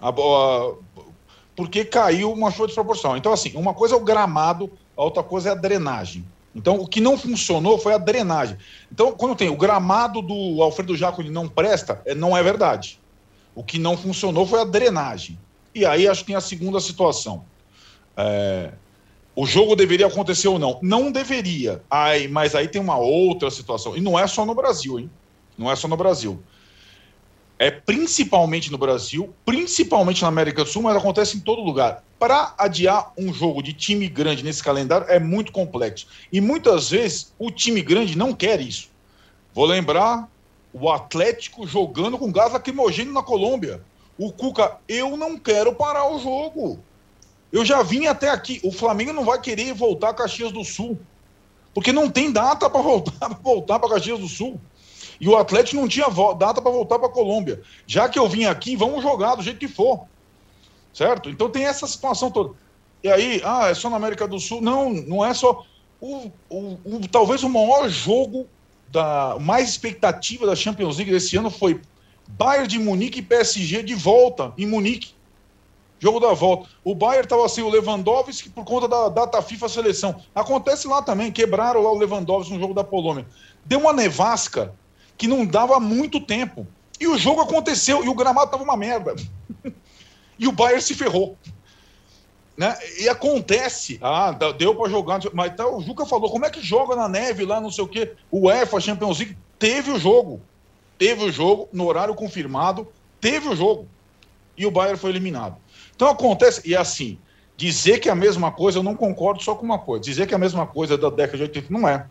[0.00, 0.74] A, a,
[1.54, 2.74] porque caiu uma chuva de.
[3.18, 6.24] Então, assim, uma coisa é o gramado, a outra coisa é a drenagem.
[6.58, 8.58] Então, o que não funcionou foi a drenagem.
[8.90, 13.00] Então, quando tem o gramado do Alfredo Jaconi não presta, é, não é verdade.
[13.54, 15.38] O que não funcionou foi a drenagem.
[15.72, 17.44] E aí acho que tem a segunda situação.
[18.16, 18.72] É,
[19.36, 20.80] o jogo deveria acontecer ou não?
[20.82, 21.80] Não deveria.
[21.88, 23.96] Ai, mas aí tem uma outra situação.
[23.96, 25.08] E não é só no Brasil, hein?
[25.56, 26.42] Não é só no Brasil
[27.58, 32.04] é principalmente no Brasil, principalmente na América do Sul, mas acontece em todo lugar.
[32.18, 36.06] Para adiar um jogo de time grande nesse calendário é muito complexo.
[36.32, 38.88] E muitas vezes o time grande não quer isso.
[39.52, 40.28] Vou lembrar
[40.72, 43.82] o Atlético jogando com gás lacrimogêneo na Colômbia.
[44.16, 46.78] O Cuca, eu não quero parar o jogo.
[47.52, 48.60] Eu já vim até aqui.
[48.62, 50.98] O Flamengo não vai querer voltar a Caxias do Sul.
[51.74, 54.60] Porque não tem data para voltar, voltar para Caxias do Sul.
[55.20, 57.60] E o Atlético não tinha data para voltar para a Colômbia.
[57.86, 60.06] Já que eu vim aqui, vamos jogar do jeito que for.
[60.92, 61.28] Certo?
[61.28, 62.54] Então tem essa situação toda.
[63.02, 64.60] E aí, ah, é só na América do Sul?
[64.60, 65.64] Não, não é só.
[66.00, 68.46] O, o, o, talvez o maior jogo,
[68.90, 71.80] da mais expectativa da Champions League desse ano foi
[72.26, 75.12] Bayern de Munique e PSG de volta em Munique.
[76.00, 76.68] Jogo da volta.
[76.84, 80.22] O Bayern estava sem o Lewandowski por conta da data FIFA seleção.
[80.34, 83.26] Acontece lá também, quebraram lá o Lewandowski no jogo da Polônia.
[83.64, 84.74] Deu uma nevasca
[85.18, 86.66] que não dava muito tempo.
[87.00, 89.14] E o jogo aconteceu e o gramado estava uma merda.
[90.38, 91.36] e o Bayern se ferrou.
[92.56, 92.76] Né?
[92.98, 96.96] E acontece, ah, deu para jogar, mas tá, o Juca falou, como é que joga
[96.96, 98.14] na neve lá, não sei o quê?
[98.32, 100.40] O UEFA Champions League teve o jogo,
[100.98, 102.88] teve o jogo no horário confirmado,
[103.20, 103.86] teve o jogo
[104.56, 105.56] e o Bayern foi eliminado.
[105.94, 107.16] Então acontece, e assim,
[107.56, 110.34] dizer que é a mesma coisa, eu não concordo só com uma coisa, dizer que
[110.34, 112.06] é a mesma coisa da década de 80 não é.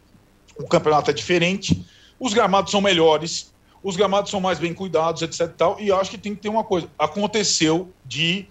[0.58, 1.86] O campeonato é diferente,
[2.20, 3.54] os gramados são melhores,
[3.84, 5.42] os gramados são mais bem cuidados, etc.
[5.42, 6.90] E, tal, e acho que tem que ter uma coisa.
[6.98, 8.48] Aconteceu de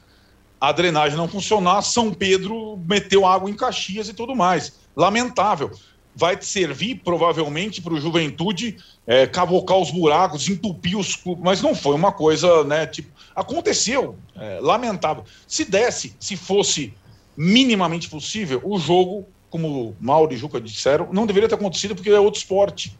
[0.60, 4.72] a drenagem não funcionar, São Pedro meteu água em Caxias e tudo mais.
[4.96, 5.70] Lamentável.
[6.14, 11.74] Vai servir provavelmente para o Juventude é, cavocar os buracos, entupir os clubes, mas não
[11.74, 12.86] foi uma coisa, né?
[12.86, 15.24] Tipo, aconteceu, é, lamentável.
[15.46, 16.94] Se desse, se fosse
[17.36, 22.18] minimamente possível, o jogo, como Mauro e Juca disseram, não deveria ter acontecido porque é
[22.18, 22.96] outro esporte.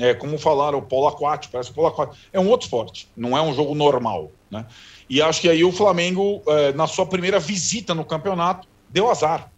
[0.00, 2.16] É, como falaram, o polo aquático, parece polo aquático.
[2.32, 4.30] É um outro esporte, não é um jogo normal.
[4.50, 4.66] Né?
[5.08, 9.50] E acho que aí o Flamengo, é, na sua primeira visita no campeonato, deu azar.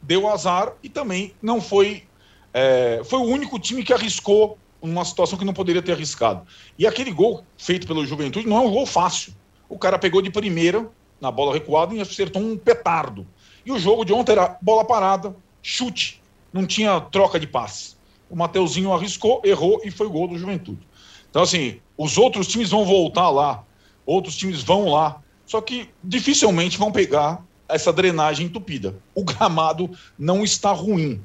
[0.00, 2.04] Deu azar e também não foi.
[2.52, 6.46] É, foi o único time que arriscou uma situação que não poderia ter arriscado.
[6.78, 9.34] E aquele gol feito pelo Juventude não é um gol fácil.
[9.68, 10.88] O cara pegou de primeira,
[11.20, 13.26] na bola recuada, e acertou um petardo.
[13.64, 17.94] E o jogo de ontem era bola parada, chute, não tinha troca de passe
[18.28, 20.86] o Mateuzinho arriscou, errou e foi gol do Juventude.
[21.30, 23.64] Então, assim, os outros times vão voltar lá,
[24.06, 28.96] outros times vão lá, só que dificilmente vão pegar essa drenagem entupida.
[29.14, 31.20] O gramado não está ruim.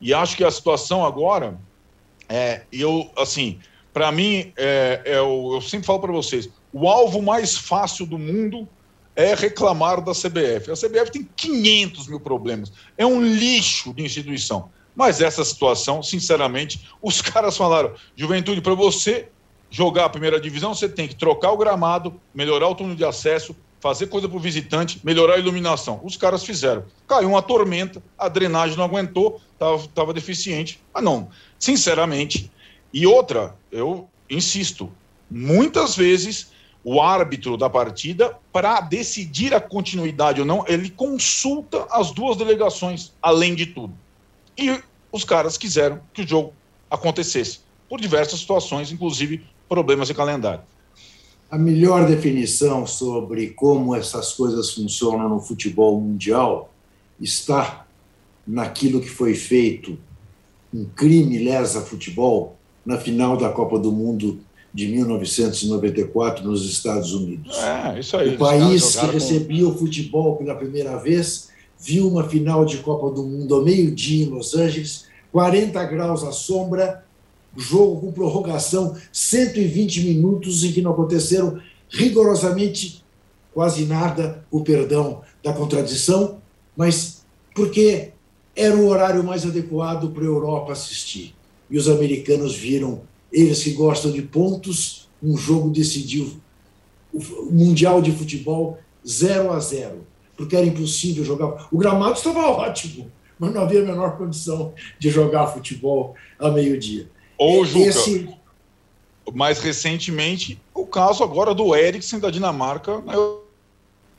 [0.00, 1.58] E acho que a situação agora
[2.28, 3.58] é, eu, assim,
[3.92, 8.68] para mim, é, é eu sempre falo para vocês, o alvo mais fácil do mundo
[9.16, 10.70] é reclamar da CBF.
[10.70, 12.72] A CBF tem 500 mil problemas.
[12.96, 14.70] É um lixo de instituição.
[14.98, 19.28] Mas essa situação, sinceramente, os caras falaram: Juventude, para você
[19.70, 23.54] jogar a primeira divisão, você tem que trocar o gramado, melhorar o túnel de acesso,
[23.78, 26.00] fazer coisa para o visitante, melhorar a iluminação.
[26.02, 26.84] Os caras fizeram.
[27.06, 30.80] Caiu uma tormenta, a drenagem não aguentou, estava deficiente.
[30.92, 31.28] Mas não,
[31.60, 32.50] sinceramente.
[32.92, 34.90] E outra, eu insisto,
[35.30, 36.50] muitas vezes
[36.82, 43.12] o árbitro da partida, para decidir a continuidade ou não, ele consulta as duas delegações,
[43.22, 43.94] além de tudo.
[44.58, 46.52] E os caras quiseram que o jogo
[46.90, 50.62] acontecesse, por diversas situações, inclusive problemas de calendário.
[51.50, 56.70] A melhor definição sobre como essas coisas funcionam no futebol mundial
[57.20, 57.86] está
[58.46, 59.98] naquilo que foi feito,
[60.72, 64.40] um crime lesa futebol, na final da Copa do Mundo
[64.72, 67.56] de 1994 nos Estados Unidos.
[67.58, 68.34] É, isso aí.
[68.34, 69.70] O país que recebia com...
[69.70, 74.28] o futebol pela primeira vez viu uma final de Copa do Mundo ao meio-dia em
[74.28, 77.04] Los Angeles, 40 graus à sombra,
[77.56, 83.04] jogo com prorrogação, 120 minutos em que não aconteceram rigorosamente
[83.54, 86.38] quase nada, o perdão da contradição,
[86.76, 88.10] mas porque
[88.54, 91.34] era o horário mais adequado para a Europa assistir.
[91.70, 96.36] E os americanos viram, eles que gostam de pontos, um jogo decidiu
[97.12, 100.06] o Mundial de Futebol 0 a 0
[100.38, 101.66] porque era impossível jogar.
[101.70, 107.10] O gramado estava ótimo, mas não havia a menor condição de jogar futebol a meio-dia.
[107.36, 108.28] Ou, Juca, Esse...
[109.34, 113.14] mais recentemente, o caso agora do Eriksen da Dinamarca na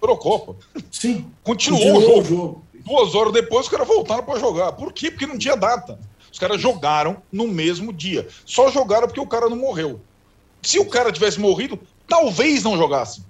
[0.02, 0.58] Eurocopa.
[0.92, 1.26] Sim.
[1.42, 2.20] Continuou, continuou o, jogo.
[2.20, 2.64] o jogo.
[2.86, 4.74] Duas horas depois, os caras voltaram para jogar.
[4.74, 5.10] Por quê?
[5.10, 5.98] Porque não tinha data.
[6.30, 8.28] Os caras jogaram no mesmo dia.
[8.46, 10.02] Só jogaram porque o cara não morreu.
[10.62, 13.24] Se o cara tivesse morrido, talvez não jogasse.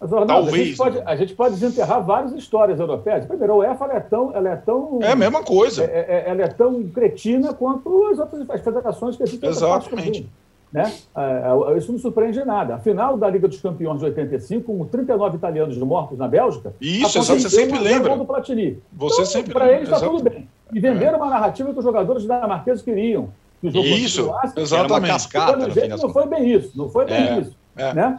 [0.00, 0.54] Mas, Arnaldo, Talvez.
[0.54, 3.26] A gente, pode, a gente pode desenterrar várias histórias europeias.
[3.26, 4.34] Primeiro, a UEFA ela é tão.
[4.34, 5.84] Ela é, tão, é a mesma coisa.
[5.84, 9.48] É, é, ela é tão cretina quanto as outras as federações que existem.
[9.48, 10.26] Exatamente.
[10.72, 10.90] Né?
[11.16, 12.76] É, é, isso não surpreende nada.
[12.76, 16.72] A final da Liga dos Campeões de 85, com 39 italianos mortos na Bélgica.
[16.80, 18.16] Isso, exato, você sempre lembra.
[18.16, 18.78] Do Platini.
[18.92, 20.48] Você então, sempre Para eles está tudo bem.
[20.72, 23.28] E venderam uma narrativa que os jogadores dinamarqueses queriam.
[23.60, 24.74] Que o jogo isso, exatamente.
[24.74, 26.72] Era uma cascata, não foi bem isso.
[26.74, 27.40] Não foi bem é.
[27.40, 27.59] isso.
[27.80, 27.94] É.
[27.94, 28.18] Né?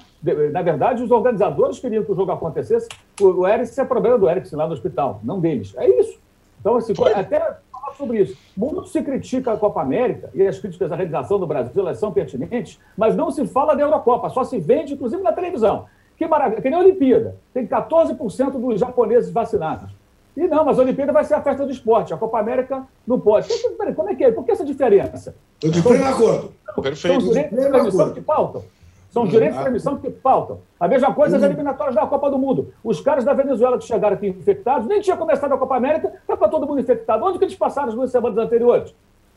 [0.52, 2.88] Na verdade, os organizadores queriam que o jogo acontecesse.
[3.22, 5.74] O Eriksen é problema do Eriksen lá no hospital, não deles.
[5.78, 6.20] É isso.
[6.60, 7.40] Então, assim, até
[7.72, 8.38] falar sobre isso.
[8.58, 12.12] Muito se critica a Copa América e as críticas à realização do Brasil elas são
[12.12, 15.86] pertinentes, mas não se fala da Eurocopa, só se vende, inclusive, na televisão.
[16.18, 17.36] Que maravilha, que nem a Olimpíada.
[17.54, 19.92] Tem 14% dos japoneses vacinados.
[20.38, 22.14] E não, mas a Olimpíada vai ser a festa do esporte.
[22.14, 23.50] A Copa América não pode.
[23.78, 24.32] Peraí, como é que é?
[24.32, 25.36] Por que essa diferença?
[25.56, 26.54] Estou de pleno acordo.
[26.82, 27.22] Perfeito.
[27.22, 28.64] São direitos de transmissão que faltam.
[29.12, 30.60] São direitos de transmissão que faltam.
[30.80, 32.74] A mesma coisa as eliminatórias da Copa do Mundo.
[32.82, 36.48] Os caras da Venezuela que chegaram aqui infectados, nem tinha começado a Copa América, estava
[36.48, 37.24] todo mundo infectado.
[37.26, 38.96] Onde que eles passaram as duas semanas anteriores?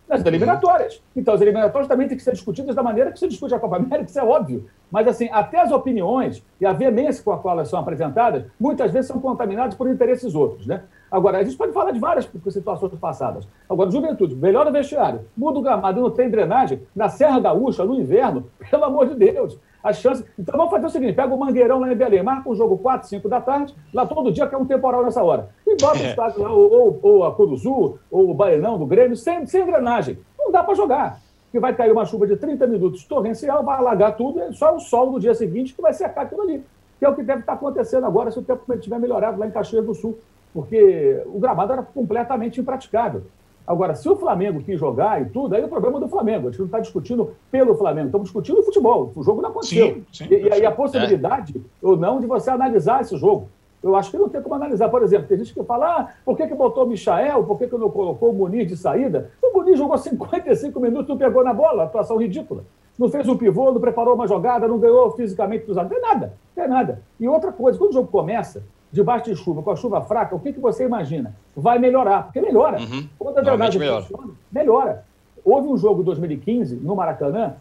[0.09, 1.03] Nas eliminatórias.
[1.17, 3.77] Então, as eliminatórias também têm que ser discutidas da maneira que se discute a Copa
[3.77, 4.67] América, isso é óbvio.
[4.93, 8.93] Mas, assim, até as opiniões e a veemência com a qual elas são apresentadas, muitas
[8.93, 10.85] vezes são contaminadas por interesses outros, né?
[11.15, 13.47] Agora, a gente pode falar de várias situações passadas.
[13.71, 16.83] Agora, juventude, melhora o vestiário, muda o gramado, não tem drenagem.
[16.93, 20.27] Na Serra Gaúcha, no inverno, pelo amor de Deus, as chances.
[20.37, 23.07] Então vamos fazer o seguinte: pega o Mangueirão lá em Belém, marca um jogo 4,
[23.07, 25.51] 5 da tarde, lá todo dia que é um temporal nessa hora.
[25.65, 26.11] E bota o é.
[26.11, 30.19] estádio lá, ou, ou, ou a Curuzu, ou o Baenão do Grêmio, sem, sem drenagem.
[30.37, 31.21] Não dá para jogar.
[31.45, 34.81] Porque vai cair uma chuva de 30 minutos torrencial, vai alagar tudo, é só o
[34.81, 36.65] sol no dia seguinte que vai secar aquilo ali.
[36.99, 39.53] Que é o que deve estar acontecendo agora se o tempo tiver melhorado lá em
[39.53, 40.19] Caxias do Sul
[40.55, 43.23] porque o gramado era completamente impraticável.
[43.67, 46.47] Agora, se o Flamengo quis jogar e tudo, aí é o problema do Flamengo.
[46.47, 49.11] A gente não está discutindo pelo Flamengo, estamos discutindo o futebol.
[49.17, 49.87] O jogo não aconteceu.
[49.87, 51.61] Sim, sim, e, aí a possibilidade é.
[51.87, 53.49] ou não de você analisar esse jogo.
[53.83, 54.89] Eu acho que não tem como analisar.
[54.91, 57.45] Por exemplo, tem gente que fala, ah, por que, que botou o Michael?
[57.45, 59.31] Por que, que não colocou o Muniz de saída?
[59.43, 62.65] O Muniz jogou 55 minutos, não pegou na bola, atuação ridícula.
[62.99, 66.35] Não fez um pivô, não preparou uma jogada, não ganhou fisicamente dos Não tem nada,
[66.55, 67.03] não tem nada.
[67.19, 68.63] E outra coisa, quando o jogo começa,
[68.95, 71.35] debaixo de chuva, com a chuva fraca, o que, que você imagina?
[71.55, 72.79] Vai melhorar, porque melhora.
[72.79, 73.09] Uhum.
[73.19, 74.03] Quando a drenagem melhora.
[74.03, 75.05] funciona, melhora.
[75.45, 77.55] Houve um jogo em 2015, no Maracanã,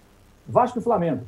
[0.47, 1.23] Vasco e Flamengo.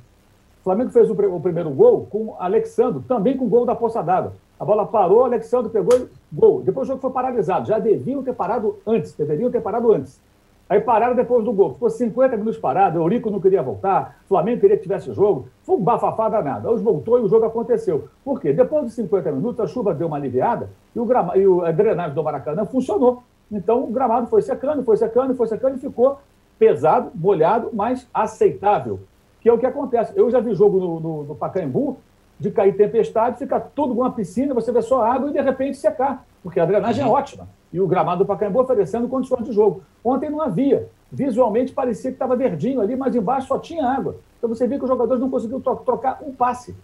[0.61, 4.33] O Flamengo fez o, o primeiro gol com Alexandre, também com gol da poça d'água.
[4.59, 6.61] A bola parou, Alexandre pegou e gol.
[6.61, 7.67] Depois o jogo foi paralisado.
[7.67, 10.21] Já deviam ter parado antes, deveriam ter parado antes.
[10.67, 11.73] Aí pararam depois do gol.
[11.73, 15.47] Ficou 50 minutos parado, Eurico não queria voltar, Flamengo queria que tivesse jogo.
[15.61, 16.69] Foi um bafafá danado.
[16.69, 18.07] Aí voltou e o jogo aconteceu.
[18.23, 18.51] Por quê?
[18.51, 21.37] Depois de 50 minutos, a chuva deu uma aliviada e, o grama...
[21.37, 23.23] e a drenagem do Maracanã funcionou.
[23.51, 26.19] Então o gramado foi secando, foi secando, foi secando e ficou
[26.57, 28.99] pesado, molhado, mas aceitável.
[29.41, 30.13] Que é o que acontece.
[30.15, 31.97] Eu já vi jogo no, no, no Pacaembu
[32.39, 36.25] de cair tempestade, ficar tudo uma piscina, você vê só água e de repente secar,
[36.43, 37.13] porque a drenagem é uhum.
[37.13, 39.83] é ótima e o gramado do Pacaembu oferecendo condições de jogo.
[40.03, 40.87] Ontem não havia.
[41.11, 44.15] Visualmente parecia que estava verdinho ali, mas embaixo só tinha água.
[44.37, 46.75] Então você vê que os jogadores não conseguiram trocar um passe.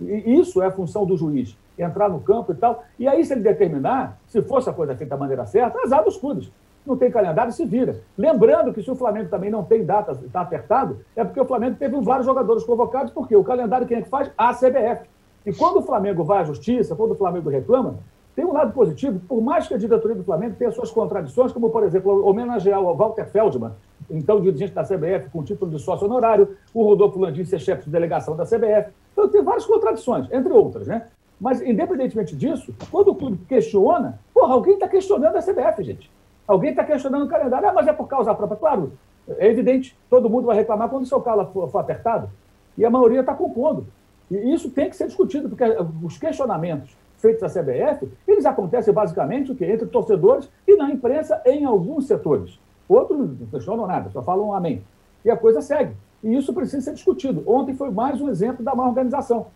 [0.00, 2.84] E isso é função do juiz, entrar no campo e tal.
[2.98, 6.16] E aí, se ele determinar, se fosse a coisa feita da maneira certa, azar dos
[6.16, 6.50] clubes.
[6.86, 8.00] Não tem calendário, se vira.
[8.16, 11.76] Lembrando que se o Flamengo também não tem data, está apertado, é porque o Flamengo
[11.76, 14.30] teve vários jogadores convocados, porque o calendário quem é que faz?
[14.36, 15.06] A CBF.
[15.44, 17.96] E quando o Flamengo vai à justiça, quando o Flamengo reclama,
[18.34, 21.70] tem um lado positivo, por mais que a diretoria do Flamengo tenha suas contradições, como,
[21.70, 23.72] por exemplo, homenagear o Walter Feldman,
[24.08, 27.90] então dirigente da CBF, com título de sócio honorário, o Rodolfo Landim ser chefe de
[27.90, 28.90] delegação da CBF.
[29.12, 31.06] Então, tem várias contradições, entre outras, né?
[31.40, 36.10] Mas, independentemente disso, quando o clube questiona, porra, alguém está questionando a CBF, gente.
[36.46, 37.68] Alguém está questionando o calendário.
[37.68, 38.58] Ah, mas é por causa própria.
[38.58, 38.92] Claro,
[39.38, 42.28] É evidente, todo mundo vai reclamar quando o seu carro for, for apertado.
[42.76, 43.86] E a maioria está compondo.
[44.30, 45.64] E isso tem que ser discutido, porque
[46.02, 49.66] os questionamentos feitos à CBF, eles acontecem basicamente o quê?
[49.66, 52.58] entre torcedores e na imprensa em alguns setores.
[52.88, 54.82] Outros não questionam nada, só falam amém.
[55.24, 55.92] E a coisa segue.
[56.22, 57.42] E isso precisa ser discutido.
[57.46, 59.46] Ontem foi mais um exemplo da má organização.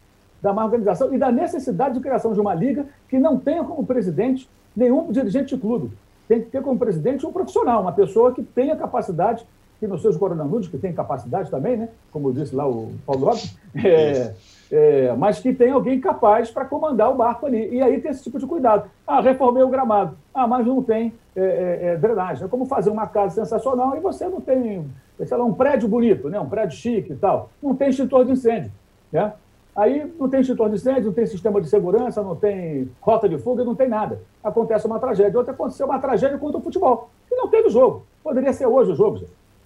[0.40, 3.84] Da má organização e da necessidade de criação de uma liga que não tenha como
[3.84, 5.90] presidente nenhum dirigente de clube.
[6.28, 9.46] Tem que ter como presidente um profissional, uma pessoa que tenha capacidade,
[9.78, 11.88] que nos seus coronanudos, que tem capacidade também, né?
[12.10, 14.32] como disse lá o Paulo Lopes, é,
[14.74, 17.76] é, mas que tem alguém capaz para comandar o barco ali.
[17.76, 18.90] E aí tem esse tipo de cuidado.
[19.06, 20.16] Ah, reformei o gramado.
[20.34, 22.44] Ah, mas não tem é, é, é drenagem.
[22.44, 24.84] É como fazer uma casa sensacional e você não tem,
[25.24, 26.40] sei lá, um prédio bonito, né?
[26.40, 27.50] um prédio chique e tal.
[27.62, 28.72] Não tem extintor de incêndio.
[29.12, 29.32] Né?
[29.76, 33.38] Aí não tem extintor de incêndio, não tem sistema de segurança, não tem rota de
[33.38, 34.22] fuga, não tem nada.
[34.42, 35.38] Acontece uma tragédia.
[35.38, 37.10] Outra aconteceu uma tragédia contra o futebol.
[37.30, 38.04] E não teve jogo.
[38.24, 39.20] Poderia ser hoje o jogo.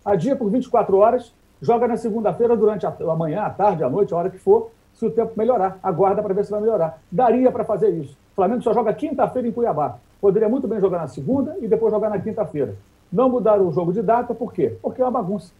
[0.04, 3.88] A dia por 24 horas, joga na segunda-feira durante a, a manhã, a tarde, a
[3.88, 5.78] noite, a hora que for, se o tempo melhorar.
[5.82, 7.00] Aguarda para ver se vai melhorar.
[7.10, 8.16] Daria para fazer isso.
[8.32, 9.98] O Flamengo só joga quinta-feira em Cuiabá.
[10.20, 12.74] Poderia muito bem jogar na segunda e depois jogar na quinta-feira.
[13.12, 14.76] Não mudar o jogo de data, por quê?
[14.82, 15.52] Porque é uma bagunça.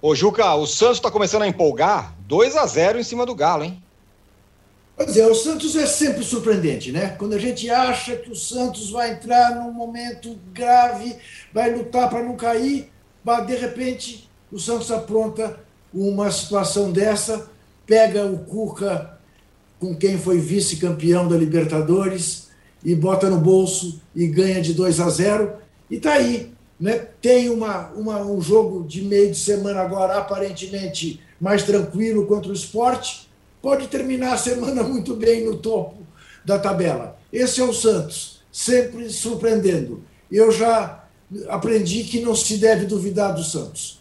[0.00, 3.64] Ô, Juca, o Santos está começando a empolgar 2 a 0 em cima do Galo,
[3.64, 3.82] hein?
[4.96, 7.16] Pois é, o Santos é sempre surpreendente, né?
[7.18, 11.16] Quando a gente acha que o Santos vai entrar num momento grave,
[11.52, 12.90] vai lutar para não cair,
[13.46, 15.58] de repente o Santos apronta
[15.92, 17.48] uma situação dessa
[17.90, 19.18] pega o Cuca,
[19.80, 22.46] com quem foi vice-campeão da Libertadores,
[22.84, 25.54] e bota no bolso e ganha de 2 a 0
[25.90, 26.52] e está aí.
[26.78, 27.08] Né?
[27.20, 32.54] Tem uma, uma, um jogo de meio de semana agora, aparentemente mais tranquilo contra o
[32.54, 33.28] esporte.
[33.60, 35.98] Pode terminar a semana muito bem no topo
[36.44, 37.18] da tabela.
[37.32, 40.04] Esse é o Santos, sempre surpreendendo.
[40.30, 41.04] Eu já
[41.48, 44.00] aprendi que não se deve duvidar do Santos.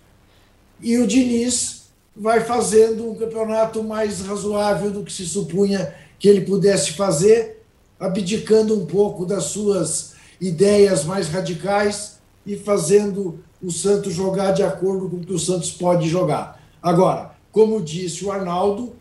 [0.79, 1.78] E o Diniz
[2.19, 7.63] vai fazendo um campeonato mais razoável do que se supunha que ele pudesse fazer,
[7.97, 15.09] abdicando um pouco das suas ideias mais radicais e fazendo o Santos jogar de acordo
[15.09, 16.61] com o que o Santos pode jogar.
[16.83, 18.93] Agora, como disse o Arnaldo,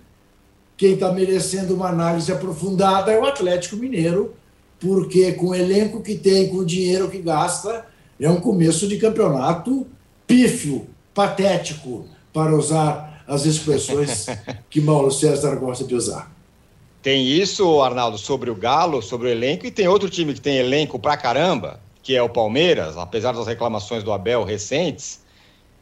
[0.77, 4.35] quem está merecendo uma análise aprofundada é o Atlético Mineiro,
[4.79, 7.85] porque com o elenco que tem, com o dinheiro que gasta,
[8.21, 9.87] é um começo de campeonato
[10.25, 14.27] pífio, patético para usar as expressões
[14.71, 16.33] que Mauro César gosta de usar.
[17.03, 20.57] Tem isso, Arnaldo, sobre o Galo, sobre o elenco, e tem outro time que tem
[20.57, 25.21] elenco pra caramba, que é o Palmeiras, apesar das reclamações do Abel recentes,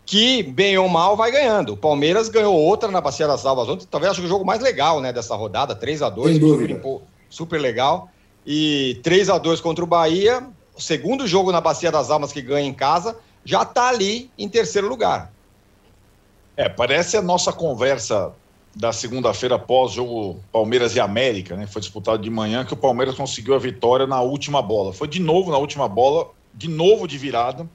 [0.05, 1.73] que, bem ou mal, vai ganhando.
[1.73, 4.61] O Palmeiras ganhou outra na Bacia das Alvas ontem, talvez acho que o jogo mais
[4.61, 8.11] legal né, dessa rodada, 3 a 2 super, super legal.
[8.47, 12.43] E 3 a 2 contra o Bahia, o segundo jogo na Bacia das Almas que
[12.43, 15.33] ganha em casa, já está ali em terceiro lugar.
[16.57, 18.33] É, parece a nossa conversa
[18.75, 21.67] da segunda-feira pós-jogo Palmeiras e América, né?
[21.67, 24.93] Foi disputado de manhã que o Palmeiras conseguiu a vitória na última bola.
[24.93, 27.69] Foi de novo na última bola, de novo de virada,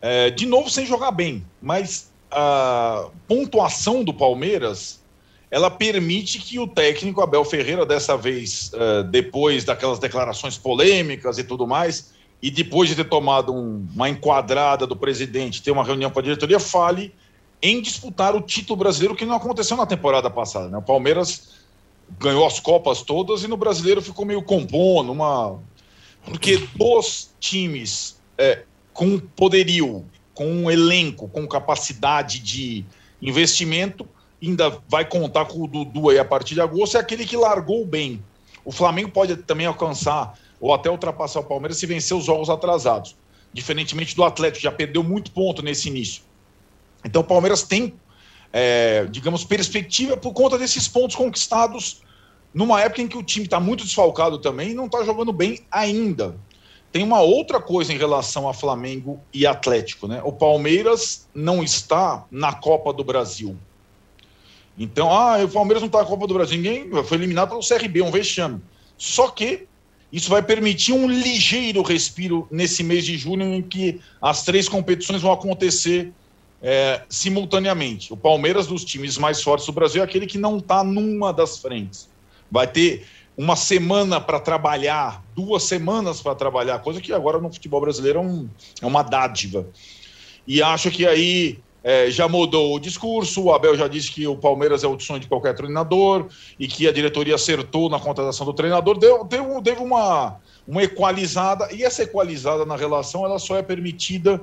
[0.00, 1.44] é, de novo sem jogar bem.
[1.60, 5.02] Mas a pontuação do Palmeiras
[5.50, 11.44] ela permite que o técnico Abel Ferreira, dessa vez, é, depois daquelas declarações polêmicas e
[11.44, 12.12] tudo mais,
[12.42, 16.22] e depois de ter tomado um, uma enquadrada do presidente, ter uma reunião com a
[16.22, 17.14] diretoria, fale
[17.64, 20.68] em disputar o título brasileiro que não aconteceu na temporada passada.
[20.68, 20.76] Né?
[20.76, 21.54] O Palmeiras
[22.20, 25.58] ganhou as Copas todas e no brasileiro ficou meio compondo, uma.
[26.26, 32.84] Porque dos times é, com poderio, com um elenco, com capacidade de
[33.22, 34.06] investimento,
[34.42, 37.86] ainda vai contar com o Dudu aí a partir de agosto, é aquele que largou
[37.86, 38.22] bem.
[38.62, 43.16] O Flamengo pode também alcançar ou até ultrapassar o Palmeiras se vencer os jogos atrasados.
[43.54, 46.22] Diferentemente do Atlético, já perdeu muito ponto nesse início.
[47.04, 47.94] Então o Palmeiras tem,
[48.52, 52.02] é, digamos, perspectiva por conta desses pontos conquistados
[52.52, 55.60] numa época em que o time está muito desfalcado também e não está jogando bem
[55.70, 56.36] ainda.
[56.92, 60.22] Tem uma outra coisa em relação a Flamengo e Atlético, né?
[60.24, 63.56] O Palmeiras não está na Copa do Brasil.
[64.78, 66.56] Então, ah, o Palmeiras não está na Copa do Brasil.
[66.56, 68.60] Ninguém foi eliminado pelo CRB, um vexame.
[68.96, 69.66] Só que
[70.12, 75.20] isso vai permitir um ligeiro respiro nesse mês de julho, em que as três competições
[75.20, 76.12] vão acontecer
[76.66, 78.10] é, simultaneamente.
[78.10, 81.58] O Palmeiras, dos times mais fortes do Brasil, é aquele que não está numa das
[81.58, 82.08] frentes.
[82.50, 83.04] Vai ter
[83.36, 88.22] uma semana para trabalhar, duas semanas para trabalhar, coisa que agora no futebol brasileiro é,
[88.22, 88.48] um,
[88.80, 89.68] é uma dádiva.
[90.46, 93.42] E acho que aí é, já mudou o discurso.
[93.42, 96.88] O Abel já disse que o Palmeiras é o sonho de qualquer treinador e que
[96.88, 98.96] a diretoria acertou na contratação do treinador.
[98.98, 104.40] Deu, deu, deu uma, uma equalizada, e essa equalizada na relação ela só é permitida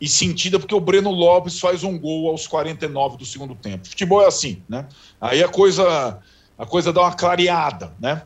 [0.00, 3.88] e sentida porque o Breno Lopes faz um gol aos 49 do segundo tempo.
[3.88, 4.86] Futebol é assim, né?
[5.20, 6.18] Aí a coisa,
[6.56, 8.22] a coisa dá uma clareada, né?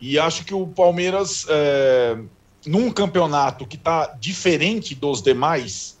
[0.00, 2.18] E acho que o Palmeiras, é,
[2.66, 5.98] num campeonato que está diferente dos demais,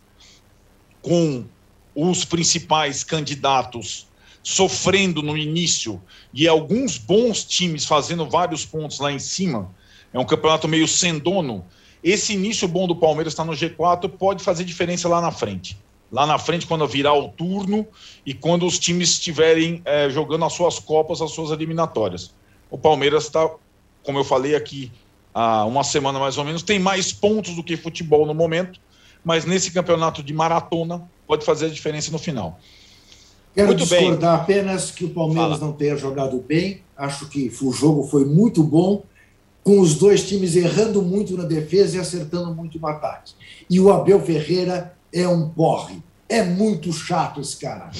[1.02, 1.44] com
[1.94, 4.06] os principais candidatos
[4.42, 6.02] sofrendo no início
[6.32, 9.70] e alguns bons times fazendo vários pontos lá em cima,
[10.12, 11.64] é um campeonato meio sem dono.
[12.02, 15.78] Esse início bom do Palmeiras está no G4 pode fazer diferença lá na frente.
[16.10, 17.86] Lá na frente, quando virar o turno
[18.26, 22.34] e quando os times estiverem é, jogando as suas Copas, as suas eliminatórias.
[22.70, 23.48] O Palmeiras está,
[24.02, 24.92] como eu falei aqui
[25.32, 28.78] há uma semana mais ou menos, tem mais pontos do que futebol no momento,
[29.24, 32.58] mas nesse campeonato de maratona pode fazer a diferença no final.
[33.54, 34.60] Quero muito discordar bem.
[34.60, 35.70] apenas que o Palmeiras Fala.
[35.70, 36.82] não tenha jogado bem.
[36.96, 39.02] Acho que o jogo foi muito bom,
[39.62, 43.32] com os dois times errando muito na defesa e acertando muito no ataque.
[43.68, 46.02] E o Abel Ferreira é um porre.
[46.28, 47.90] É muito chato esse cara.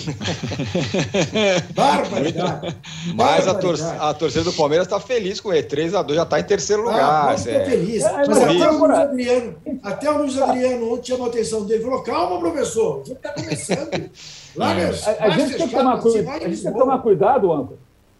[1.77, 2.75] Barbaridade.
[3.15, 5.65] Mas a, tor a, torcida do Palmeiras está feliz com ele.
[5.65, 7.29] 3 a 2 já está em terceiro ah, lugar.
[7.29, 7.65] Ah, é.
[7.67, 8.03] feliz.
[8.03, 11.85] É, mas até o, Luiz Adriano, até o Luiz Adriano ontem chamou a atenção dele.
[11.85, 14.11] Falou: calma, professor, o jogo está começando.
[14.57, 17.79] Larga, a, a, gente tem que tomar, a gente tem que tomar cuidado, Âncora.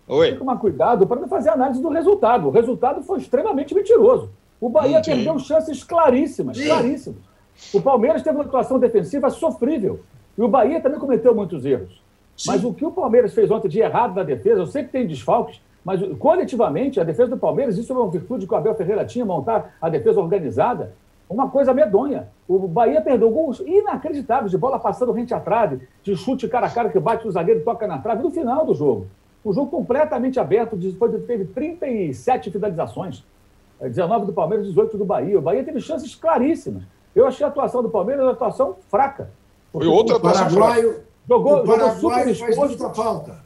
[0.09, 0.27] Oi.
[0.27, 2.49] Tem que tomar cuidado para não fazer análise do resultado.
[2.49, 4.31] O resultado foi extremamente mentiroso.
[4.61, 6.67] O Bahia perdeu chances claríssimas, Sim.
[6.67, 7.21] claríssimas.
[7.73, 10.01] O Palmeiras teve uma atuação defensiva sofrível.
[10.37, 12.03] E o Bahia também cometeu muitos erros.
[12.37, 12.51] Sim.
[12.51, 15.07] Mas o que o Palmeiras fez ontem de errado na defesa, eu sei que tem
[15.07, 19.05] desfalques, mas coletivamente, a defesa do Palmeiras, isso é uma virtude que o Abel Ferreira
[19.05, 20.95] tinha, montar a defesa organizada,
[21.29, 22.29] uma coisa medonha.
[22.47, 26.71] O Bahia perdeu gols inacreditáveis de bola passando rente à trave, de chute cara a
[26.71, 29.07] cara que bate o zagueiro e toca na trave no final do jogo.
[29.45, 30.79] O jogo completamente aberto,
[31.27, 33.25] teve 37 finalizações.
[33.81, 35.39] 19 do Palmeiras, 18 do Bahia.
[35.39, 36.85] O Bahia teve chances claríssimas.
[37.15, 39.31] Eu achei a atuação do Palmeiras uma atuação fraca.
[39.73, 41.03] Foi outra atuação fraca.
[41.29, 42.95] Jogou, o jogou super exposto.
[42.95, 43.37] falta.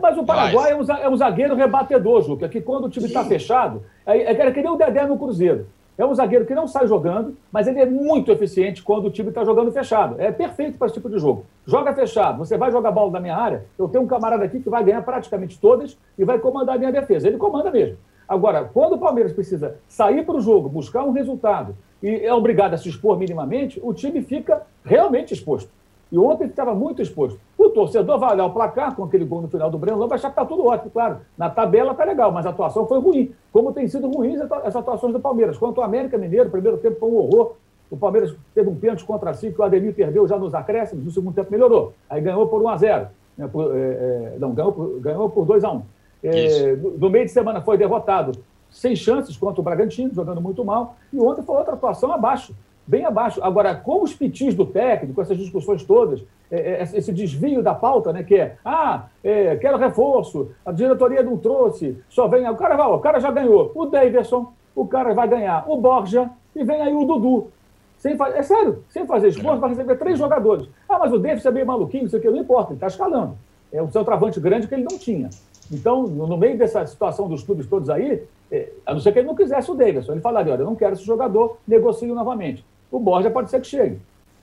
[0.00, 3.24] Mas o Paraguai é um, é um zagueiro rebatedor, Juca, que quando o time está
[3.24, 5.66] fechado, é, é, é que nem o Dedé no Cruzeiro.
[5.96, 9.28] É um zagueiro que não sai jogando, mas ele é muito eficiente quando o time
[9.28, 10.16] está jogando fechado.
[10.18, 11.44] É perfeito para esse tipo de jogo.
[11.66, 14.70] Joga fechado, você vai jogar bola da minha área, eu tenho um camarada aqui que
[14.70, 17.28] vai ganhar praticamente todas e vai comandar a minha defesa.
[17.28, 17.98] Ele comanda mesmo.
[18.26, 22.72] Agora, quando o Palmeiras precisa sair para o jogo, buscar um resultado e é obrigado
[22.72, 25.70] a se expor minimamente, o time fica realmente exposto.
[26.12, 27.40] E ontem estava muito exposto.
[27.56, 30.28] O torcedor vai olhar o placar com aquele gol no final do Breno vai achar
[30.28, 31.20] que está tudo ótimo, claro.
[31.38, 33.32] Na tabela está legal, mas a atuação foi ruim.
[33.50, 35.56] Como tem sido ruins as atuações do Palmeiras.
[35.56, 37.54] Quanto ao América Mineiro, o primeiro tempo foi um horror.
[37.90, 41.10] O Palmeiras teve um pênalti contra si que o Ademir perdeu já nos acréscimos, no
[41.10, 41.94] segundo tempo melhorou.
[42.10, 43.06] Aí ganhou por 1 a 0
[43.38, 45.82] né, por, é, é, Não, ganhou por, ganhou por 2 a 1
[46.22, 48.32] é, no meio de semana foi derrotado,
[48.70, 50.96] sem chances contra o Bragantino, jogando muito mal.
[51.12, 52.54] E ontem foi outra atuação abaixo
[52.86, 53.42] bem abaixo.
[53.42, 58.12] Agora, com os pitis do técnico, essas discussões todas, é, é, esse desvio da pauta,
[58.12, 62.76] né, que é, ah, é, quero reforço, a diretoria não trouxe, só vem, o cara
[62.76, 66.80] vai, o cara já ganhou, o Davidson, o cara vai ganhar, o Borja, e vem
[66.82, 67.48] aí o Dudu.
[67.96, 70.68] Sem fazer, é sério, sem fazer esforço, vai receber três jogadores.
[70.88, 72.88] Ah, mas o Davidson é meio maluquinho, não sei o que, não importa, ele está
[72.88, 73.36] escalando.
[73.72, 75.30] É um centroavante grande que ele não tinha.
[75.70, 78.24] Então, no meio dessa situação dos clubes todos aí,
[78.86, 80.94] a não ser que ele não quisesse o Davidson, ele falaria, olha, eu não quero
[80.94, 83.98] esse jogador, negocio novamente o Borja pode ser que chegue,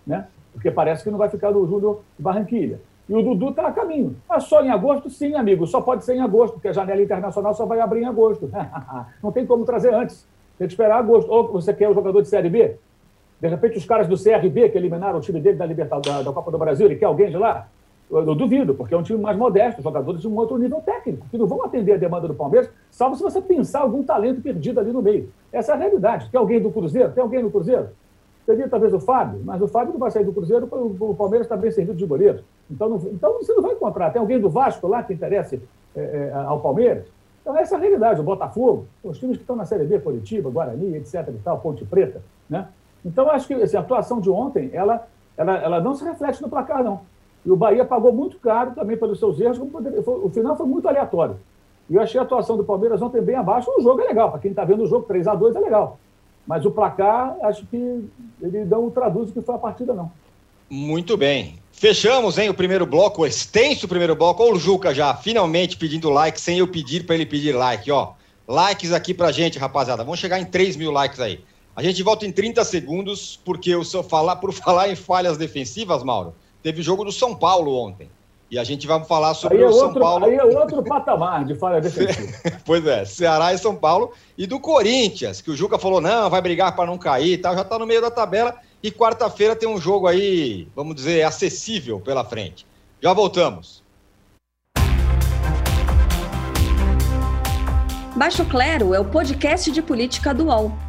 [0.06, 0.28] né?
[0.52, 2.82] Porque parece que não vai ficar do Júnior Barranquilha.
[3.08, 4.16] E o Dudu está a caminho.
[4.28, 5.10] Mas só em agosto?
[5.10, 5.66] Sim, amigo.
[5.66, 8.52] Só pode ser em agosto, porque a janela internacional só vai abrir em agosto.
[9.24, 10.28] não tem como trazer antes.
[10.58, 11.32] Tem que esperar agosto.
[11.32, 12.76] Ou você quer o jogador de Série B?
[13.40, 16.34] De repente, os caras do CRB, que eliminaram o time dele da, Libertadores, da, da
[16.34, 17.68] Copa do Brasil, ele quer alguém de lá?
[18.10, 21.38] Eu, duvido, porque é um time mais modesto, jogadores de um outro nível técnico, que
[21.38, 24.92] não vão atender a demanda do Palmeiras, salvo se você pensar algum talento perdido ali
[24.92, 25.32] no meio.
[25.54, 26.28] Essa é a realidade.
[26.32, 27.12] Tem alguém do Cruzeiro?
[27.12, 27.90] Tem alguém no Cruzeiro?
[28.48, 31.56] Seria talvez o Fábio, mas o Fábio não vai sair do Cruzeiro, o Palmeiras está
[31.56, 32.44] bem servido de goleiro.
[32.70, 34.10] Então, não, então você não vai encontrar.
[34.10, 35.62] Tem alguém do Vasco lá que interesse
[35.96, 37.06] é, é, ao Palmeiras?
[37.42, 38.22] Então, essa é a realidade.
[38.22, 41.28] O Botafogo, os times que estão na Série B, Curitiba, Guarani, etc.
[41.30, 42.24] e tal, Ponte Preta.
[42.50, 42.68] Né?
[43.06, 45.08] Então, acho que assim, a atuação de ontem, ela,
[45.38, 47.02] ela, ela não se reflete no placar, não.
[47.46, 49.58] E o Bahia pagou muito caro também pelos seus erros.
[49.58, 51.38] Poderia, foi, o final foi muito aleatório.
[51.90, 53.72] E eu achei a atuação do Palmeiras ontem bem abaixo.
[53.78, 54.30] O jogo é legal.
[54.32, 56.00] Para quem está vendo o jogo 3 a 2 é legal.
[56.46, 58.10] Mas o placar, acho que
[58.42, 60.12] ele não traduz o que foi a partida, não.
[60.70, 61.60] Muito bem.
[61.72, 64.44] Fechamos, hein, o primeiro bloco, o extenso primeiro bloco.
[64.44, 68.14] Olha o Juca já, finalmente pedindo like, sem eu pedir para ele pedir like, ó.
[68.48, 70.04] Likes aqui pra gente, rapaziada.
[70.04, 71.40] Vamos chegar em 3 mil likes aí.
[71.76, 76.04] A gente volta em 30 segundos, porque o seu falar, por falar em falhas defensivas,
[76.04, 78.10] Mauro, teve jogo do São Paulo ontem.
[78.52, 80.26] E a gente vai falar sobre aí é o São outro, Paulo.
[80.26, 82.34] Aí é outro patamar de falha defensiva.
[82.66, 84.12] pois é, Ceará e São Paulo.
[84.36, 87.54] E do Corinthians, que o Juca falou: não, vai brigar para não cair e tal,
[87.54, 88.56] já está no meio da tabela.
[88.82, 92.66] E quarta-feira tem um jogo aí, vamos dizer, acessível pela frente.
[93.02, 93.84] Já voltamos.
[98.16, 100.89] Baixo Clero é o podcast de política do UOL.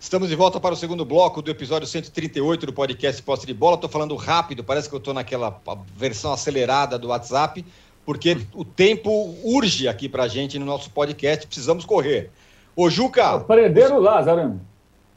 [0.00, 3.74] Estamos de volta para o segundo bloco do episódio 138 do podcast Posse de Bola.
[3.74, 5.60] Estou falando rápido, parece que eu estou naquela
[5.96, 7.64] versão acelerada do WhatsApp,
[8.06, 12.30] porque o tempo urge aqui para a gente no nosso podcast, precisamos correr.
[12.76, 13.40] Ô, Juca.
[13.40, 14.60] Prenderam o Lázaro.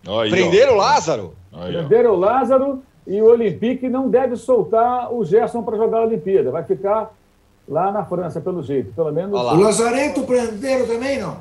[0.08, 1.36] Aí, Prenderam o Lázaro?
[1.54, 6.06] Aí, Prenderam o Lázaro e o Olympique não deve soltar o Gerson para jogar a
[6.06, 6.50] Olimpíada.
[6.50, 7.14] Vai ficar
[7.70, 8.92] lá na França, pelo jeito.
[8.94, 9.40] Pelo menos.
[9.40, 11.38] O Lazarento prenderam também, não?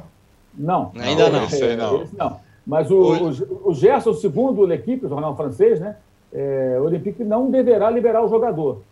[0.54, 0.92] Não.
[1.00, 1.40] Ainda não.
[1.40, 1.98] não.
[1.98, 2.08] não.
[2.18, 2.49] não.
[2.70, 5.96] Mas o, o, o Gerson, segundo o Equipe, o jornal francês, né,
[6.32, 8.82] é, o Olympique não deverá liberar o jogador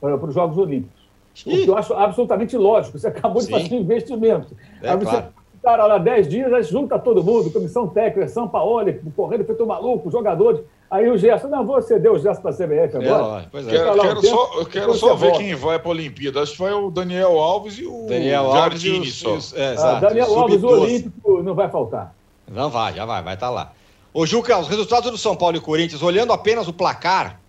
[0.00, 1.00] para, para os Jogos Olímpicos.
[1.46, 2.98] O que eu acho absolutamente lógico.
[2.98, 3.46] Você acabou Sim.
[3.46, 4.56] de fazer um investimento.
[4.82, 5.26] É, Aí você claro.
[5.62, 10.10] cara lá 10 dias, aí junta todo mundo, comissão técnica, São Paulo, correndo feito maluco,
[10.10, 10.60] jogadores.
[10.90, 13.48] Aí o Gerson, não, vou ceder o Gerson para a CBF agora.
[13.54, 13.64] É, é.
[13.64, 15.38] Quero, quero só, eu quero só ver volta.
[15.38, 16.42] quem vai para a Olimpíada.
[16.42, 19.38] Acho que vai o Daniel Alves e o Daniel Alves e os, só.
[19.56, 22.12] É, ah, Daniel Alves, o Olímpico, não vai faltar.
[22.50, 23.72] Não vai, já vai, vai estar tá lá.
[24.12, 27.40] Ô, Juca, os resultados do São Paulo e Corinthians, olhando apenas o placar,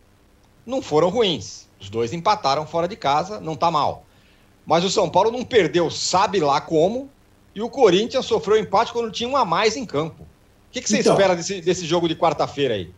[0.63, 1.67] não foram ruins.
[1.79, 4.05] Os dois empataram fora de casa, não tá mal.
[4.63, 7.09] Mas o São Paulo não perdeu, sabe lá como,
[7.55, 10.21] e o Corinthians sofreu empate quando tinha um a mais em campo.
[10.21, 10.27] O
[10.71, 12.91] que, que você então, espera desse, desse jogo de quarta-feira aí?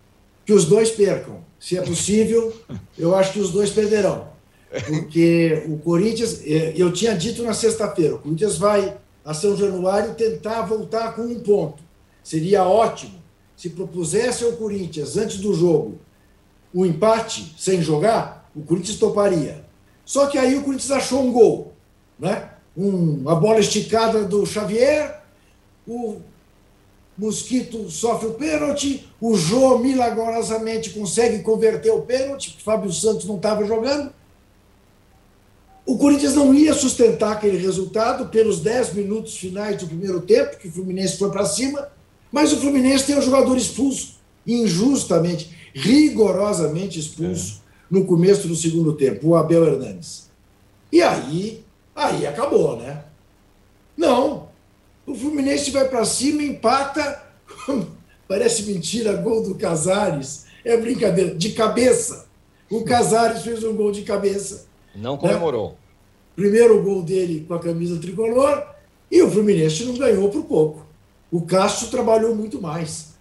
[0.46, 1.40] Que os dois percam.
[1.58, 2.54] Se é possível,
[3.00, 4.28] eu acho que os dois perderão.
[4.86, 10.16] Porque o Corinthians, eh, eu tinha dito na sexta-feira, o Corinthians vai a São Januário
[10.16, 11.82] tentar voltar com um ponto.
[12.24, 13.22] Seria ótimo
[13.56, 16.00] se propusesse ao Corinthians, antes do jogo,
[16.74, 19.64] o um empate sem jogar, o Corinthians toparia.
[20.04, 21.74] Só que aí o Corinthians achou um gol.
[22.20, 22.50] Né?
[22.76, 25.22] Um, uma bola esticada do Xavier,
[25.88, 26.18] o
[27.18, 33.38] Mosquito sofre o pênalti, o Jô milagrosamente consegue converter o pênalti, porque Fábio Santos não
[33.38, 34.12] estava jogando.
[35.86, 40.68] O Corinthians não ia sustentar aquele resultado pelos 10 minutos finais do primeiro tempo, que
[40.68, 41.90] o Fluminense foi para cima,
[42.34, 44.16] mas o Fluminense tem um jogador expulso,
[44.46, 47.94] injustamente, rigorosamente expulso, é.
[47.94, 50.32] no começo do segundo tempo, o Abel Hernandes.
[50.92, 51.64] E aí,
[51.96, 53.04] aí acabou, né?
[53.96, 54.48] Não.
[55.06, 57.24] O Fluminense vai para cima, empata,
[58.28, 60.46] parece mentira, gol do Casares.
[60.66, 62.26] É brincadeira, de cabeça.
[62.68, 64.66] O Casares fez um gol de cabeça.
[64.96, 65.70] Não comemorou.
[65.70, 65.76] Né?
[66.36, 68.66] Primeiro gol dele com a camisa tricolor
[69.12, 70.93] e o Fluminense não ganhou por pouco.
[71.34, 73.16] O Castro trabalhou muito mais.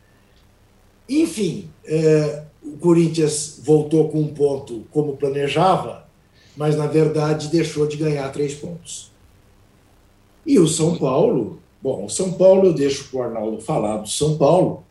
[1.08, 6.06] Enfim, é, o Corinthians voltou com um ponto como planejava,
[6.54, 9.10] mas na verdade deixou de ganhar três pontos.
[10.44, 14.36] E o São Paulo, bom, o São Paulo eu deixo o Arnaldo falar do São
[14.36, 14.84] Paulo,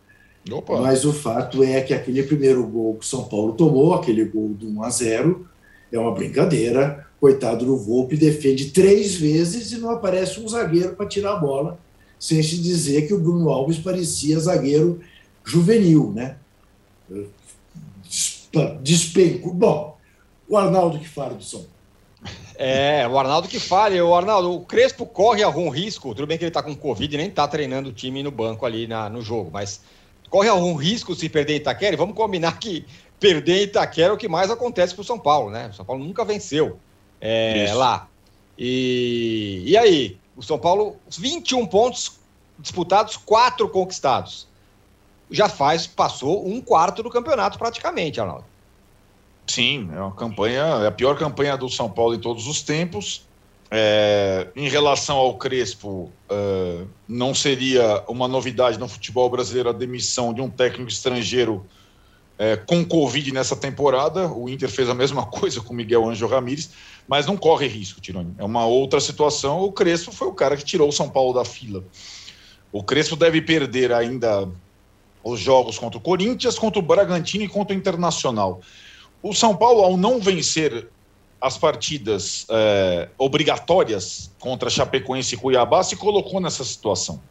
[0.52, 0.82] Opa.
[0.82, 4.50] mas o fato é que aquele primeiro gol que o São Paulo tomou, aquele gol
[4.50, 5.48] do 1 a 0,
[5.92, 7.06] é uma brincadeira.
[7.20, 11.78] Coitado do Volpe defende três vezes e não aparece um zagueiro para tirar a bola
[12.22, 15.02] sem se dizer que o Bruno Alves parecia zagueiro
[15.44, 16.38] juvenil, né?
[18.84, 19.52] Despenco.
[19.52, 19.98] Bom,
[20.48, 21.66] o Arnaldo que fala do São
[22.56, 24.00] é, o Arnaldo que fale.
[24.00, 26.14] O Arnaldo, o Crespo corre algum risco?
[26.14, 28.68] Tudo bem que ele está com Covid e nem está treinando o time no banco
[28.68, 29.82] ali na, no jogo, mas
[30.30, 31.96] corre algum risco se perder Itaquera?
[31.96, 32.86] E vamos combinar que
[33.20, 35.70] perder Itaquera é o que mais acontece para o São Paulo, né?
[35.70, 36.78] O São Paulo nunca venceu
[37.20, 38.08] é, lá.
[38.56, 40.21] E, e aí?
[40.36, 42.20] O São Paulo, 21 pontos
[42.58, 44.48] disputados, quatro conquistados.
[45.30, 48.46] Já faz, passou um quarto do campeonato praticamente, Arnaldo.
[49.48, 53.26] Sim, é uma campanha, é a pior campanha do São Paulo em todos os tempos.
[53.74, 60.34] É, em relação ao Crespo, uh, não seria uma novidade no futebol brasileiro a demissão
[60.34, 61.66] de um técnico estrangeiro
[62.42, 64.28] é, com Covid nessa temporada.
[64.28, 66.72] O Inter fez a mesma coisa com Miguel Ângelo Ramírez
[67.08, 68.34] mas não corre risco, Tironi.
[68.38, 69.60] É uma outra situação.
[69.62, 71.84] O Crespo foi o cara que tirou o São Paulo da fila.
[72.72, 74.48] O Crespo deve perder ainda
[75.22, 78.62] os jogos contra o Corinthians, contra o Bragantino e contra o Internacional.
[79.22, 80.88] O São Paulo, ao não vencer
[81.42, 87.22] as partidas é, obrigatórias contra Chapecoense e Cuiabá, se colocou nessa situação.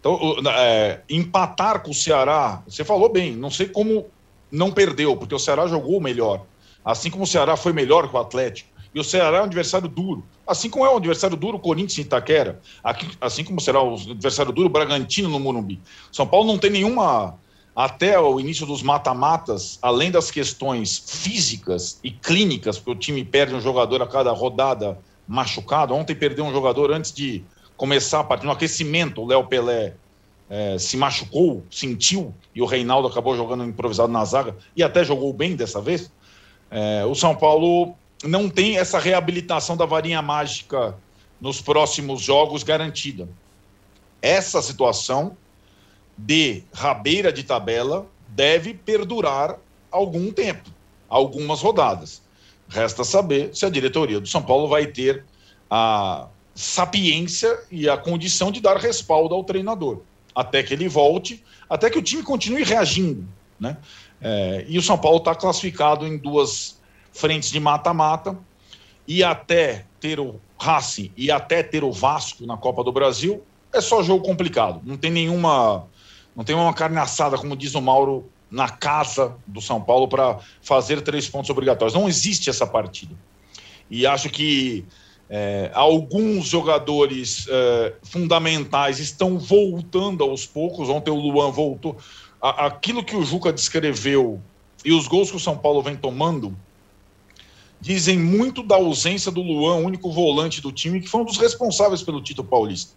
[0.00, 0.18] Então,
[0.56, 4.06] é, empatar com o Ceará, você falou bem, não sei como
[4.50, 6.44] não perdeu, porque o Ceará jogou melhor.
[6.84, 9.88] Assim como o Ceará foi melhor que o Atlético E o Ceará é um adversário
[9.88, 10.24] duro.
[10.46, 12.60] Assim como é um adversário duro o Corinthians em Itaquera,
[13.20, 15.80] assim como será o adversário duro o Bragantino no Morumbi.
[16.12, 17.36] São Paulo não tem nenhuma
[17.74, 23.54] até o início dos mata-matas, além das questões físicas e clínicas, porque o time perde
[23.54, 25.92] um jogador a cada rodada machucado.
[25.92, 27.44] Ontem perdeu um jogador antes de
[27.76, 29.96] começar a partida, no aquecimento, o Léo Pelé
[30.48, 35.32] é, se machucou, sentiu, e o Reinaldo acabou jogando improvisado na zaga, e até jogou
[35.32, 36.10] bem dessa vez.
[36.70, 37.94] É, o São Paulo
[38.24, 40.96] não tem essa reabilitação da varinha mágica
[41.40, 43.28] nos próximos jogos garantida.
[44.22, 45.36] Essa situação
[46.16, 49.58] de rabeira de tabela deve perdurar
[49.90, 50.70] algum tempo,
[51.08, 52.22] algumas rodadas.
[52.68, 55.24] Resta saber se a diretoria do São Paulo vai ter
[55.70, 60.00] a sapiência e a condição de dar respaldo ao treinador,
[60.36, 63.26] até que ele volte, até que o time continue reagindo.
[63.58, 63.78] Né?
[64.20, 66.78] É, e o São Paulo está classificado em duas
[67.10, 68.38] frentes de mata-mata,
[69.08, 73.80] e até ter o Racing e até ter o Vasco na Copa do Brasil, é
[73.80, 74.80] só jogo complicado.
[74.84, 75.86] Não tem nenhuma
[76.34, 80.38] não tem uma carne assada, como diz o Mauro, na casa do São Paulo para
[80.60, 81.94] fazer três pontos obrigatórios.
[81.94, 83.14] Não existe essa partida.
[83.90, 84.84] E acho que
[85.28, 90.88] é, alguns jogadores é, fundamentais estão voltando aos poucos.
[90.88, 91.96] Ontem o Luan voltou.
[92.40, 94.40] A, aquilo que o Juca descreveu
[94.84, 96.56] e os gols que o São Paulo vem tomando
[97.80, 102.02] dizem muito da ausência do Luan, único volante do time, que foi um dos responsáveis
[102.02, 102.94] pelo título paulista.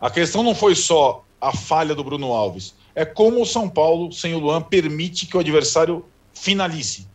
[0.00, 2.74] A questão não foi só a falha do Bruno Alves.
[2.94, 7.06] É como o São Paulo, sem o Luan, permite que o adversário finalize.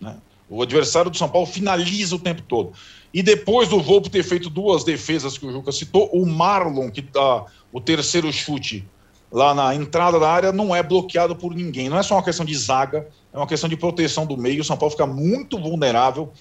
[0.00, 0.16] Né?
[0.48, 2.72] O adversário do São Paulo finaliza o tempo todo.
[3.14, 7.00] E depois do Volpe ter feito duas defesas que o Juca citou, o Marlon, que
[7.00, 8.84] dá o terceiro chute
[9.30, 11.88] lá na entrada da área, não é bloqueado por ninguém.
[11.88, 14.62] Não é só uma questão de zaga, é uma questão de proteção do meio.
[14.62, 16.32] O São Paulo fica muito vulnerável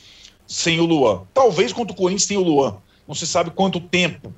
[0.47, 1.21] sem o Luan.
[1.34, 2.78] Talvez contra o Corinthians tenha o Luan.
[3.07, 4.34] Não se sabe quanto tempo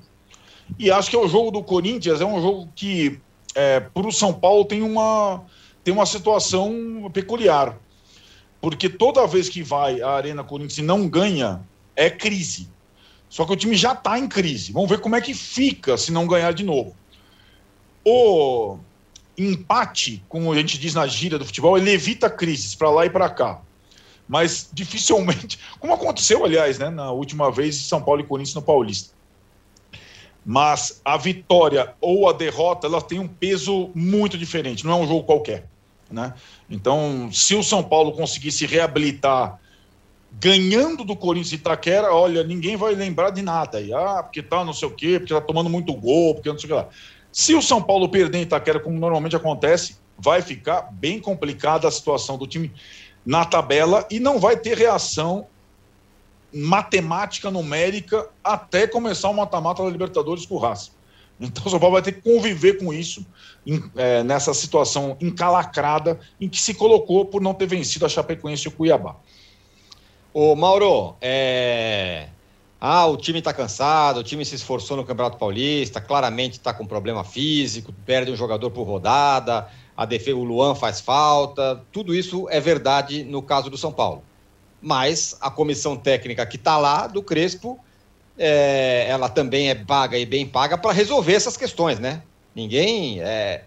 [0.78, 3.20] e acho que é o jogo do Corinthians, é um jogo que,
[3.54, 5.44] é, para o São Paulo, tem uma,
[5.84, 7.78] tem uma situação peculiar.
[8.60, 11.60] Porque toda vez que vai à Arena Corinthians e não ganha,
[11.96, 12.68] é crise.
[13.28, 14.72] Só que o time já está em crise.
[14.72, 16.94] Vamos ver como é que fica se não ganhar de novo.
[18.04, 18.78] O
[19.36, 23.10] empate, como a gente diz na gíria do futebol, ele evita crises para lá e
[23.10, 23.60] para cá.
[24.28, 29.16] Mas dificilmente, como aconteceu, aliás, né, na última vez São Paulo e Corinthians no Paulista
[30.48, 35.08] mas a vitória ou a derrota ela tem um peso muito diferente, não é um
[35.08, 35.66] jogo qualquer.
[36.08, 36.32] Né?
[36.70, 39.58] Então, se o São Paulo conseguir se reabilitar
[40.32, 43.80] ganhando do Corinthians Itaquera, olha, ninguém vai lembrar de nada.
[43.80, 46.58] E, ah, porque tá não sei o quê, porque tá tomando muito gol, porque não
[46.58, 46.88] sei o que lá.
[47.32, 51.90] Se o São Paulo perder em Itaquera, como normalmente acontece, vai ficar bem complicada a
[51.90, 52.72] situação do time
[53.24, 55.46] na tabela e não vai ter reação
[56.52, 60.92] matemática numérica até começar o mata-mata da Libertadores com o Racing.
[61.38, 63.26] Então o São Paulo vai ter que conviver com isso
[63.66, 68.64] em, é, nessa situação encalacrada em que se colocou por não ter vencido a Chapecoense
[68.64, 69.16] e o Cuiabá.
[70.38, 72.28] Ô Mauro, é...
[72.78, 76.84] ah, o time está cansado, o time se esforçou no Campeonato Paulista, claramente está com
[76.84, 79.66] problema físico, perde um jogador por rodada,
[79.96, 84.22] a defesa, o Luan faz falta, tudo isso é verdade no caso do São Paulo
[84.82, 87.80] mas a comissão técnica que está lá, do Crespo,
[88.36, 92.22] é, ela também é paga e bem paga para resolver essas questões, né?
[92.54, 93.22] Ninguém.
[93.22, 93.64] É,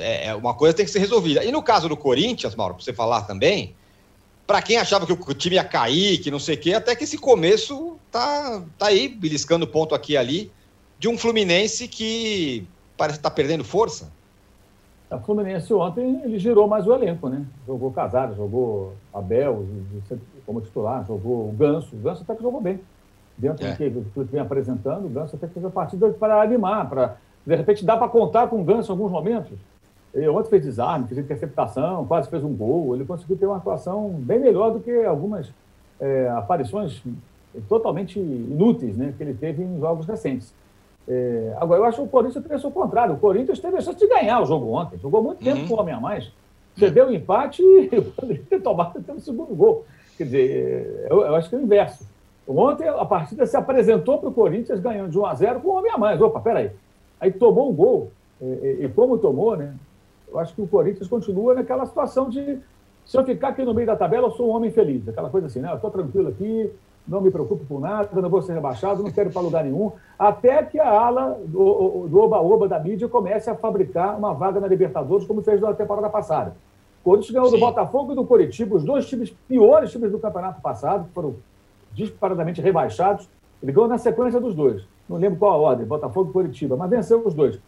[0.00, 1.44] é, é, uma coisa tem que ser resolvida.
[1.44, 3.76] E no caso do Corinthians, Mauro, para você falar também,
[4.46, 7.04] para quem achava que o time ia cair, que não sei o quê, até que
[7.04, 10.52] esse começo tá, tá aí, beliscando ponto aqui e ali,
[10.98, 12.66] de um Fluminense que
[12.96, 14.12] parece estar tá perdendo força.
[15.10, 17.44] A Fluminense ontem ele girou mais o elenco, né?
[17.66, 19.66] Jogou Casares, jogou Abel
[20.44, 21.94] como titular, jogou o Ganso.
[21.94, 22.80] O Ganso até que jogou bem.
[23.36, 23.70] Dentro é.
[23.70, 27.16] do que ele vem apresentando, o Ganso até fez a partida para animar, para
[27.46, 29.58] de repente dá para contar com o Ganso em alguns momentos.
[30.14, 32.94] Ele ontem fez desarme, fez interceptação, quase fez um gol.
[32.94, 35.52] Ele conseguiu ter uma atuação bem melhor do que algumas
[36.00, 37.02] é, aparições
[37.68, 40.52] totalmente inúteis né, que ele teve em jogos recentes.
[41.06, 43.14] É, agora, eu acho que o Corinthians pensou o contrário.
[43.14, 44.98] O Corinthians teve a chance de ganhar o jogo ontem.
[44.98, 45.68] Jogou muito tempo uhum.
[45.68, 46.30] com o homem a mais.
[46.76, 49.84] Cedeu o empate e poderia ter tomado até o segundo gol.
[50.16, 52.06] Quer dizer, eu, eu, acho que é o inverso.
[52.46, 55.76] Ontem a partida se apresentou para o Corinthians ganhando de 1 a 0 com o
[55.76, 56.20] homem a mais.
[56.20, 56.70] Opa, peraí.
[57.20, 58.10] Aí tomou um gol.
[58.40, 59.74] E, e, como tomou, né?
[60.28, 62.58] Eu acho que o Corinthians continua naquela situação de
[63.04, 65.06] se eu ficar aqui no meio da tabela, eu sou um homem feliz.
[65.08, 65.70] Aquela coisa assim, né?
[65.70, 66.72] Eu estou tranquilo aqui,
[67.06, 70.62] não me preocupo com nada, não vou ser rebaixado, não quero para lugar nenhum, até
[70.62, 75.42] que a ala do oba-oba da mídia comece a fabricar uma vaga na Libertadores, como
[75.42, 76.56] fez na temporada passada.
[77.02, 77.56] O Corinthians ganhou Sim.
[77.56, 81.34] do Botafogo e do Coritiba, os dois times piores times do campeonato passado, que foram
[81.92, 83.28] disparadamente rebaixados.
[83.62, 84.82] Ele ganhou na sequência dos dois.
[85.06, 87.60] Não lembro qual a ordem, Botafogo e Curitiba, mas venceu os dois.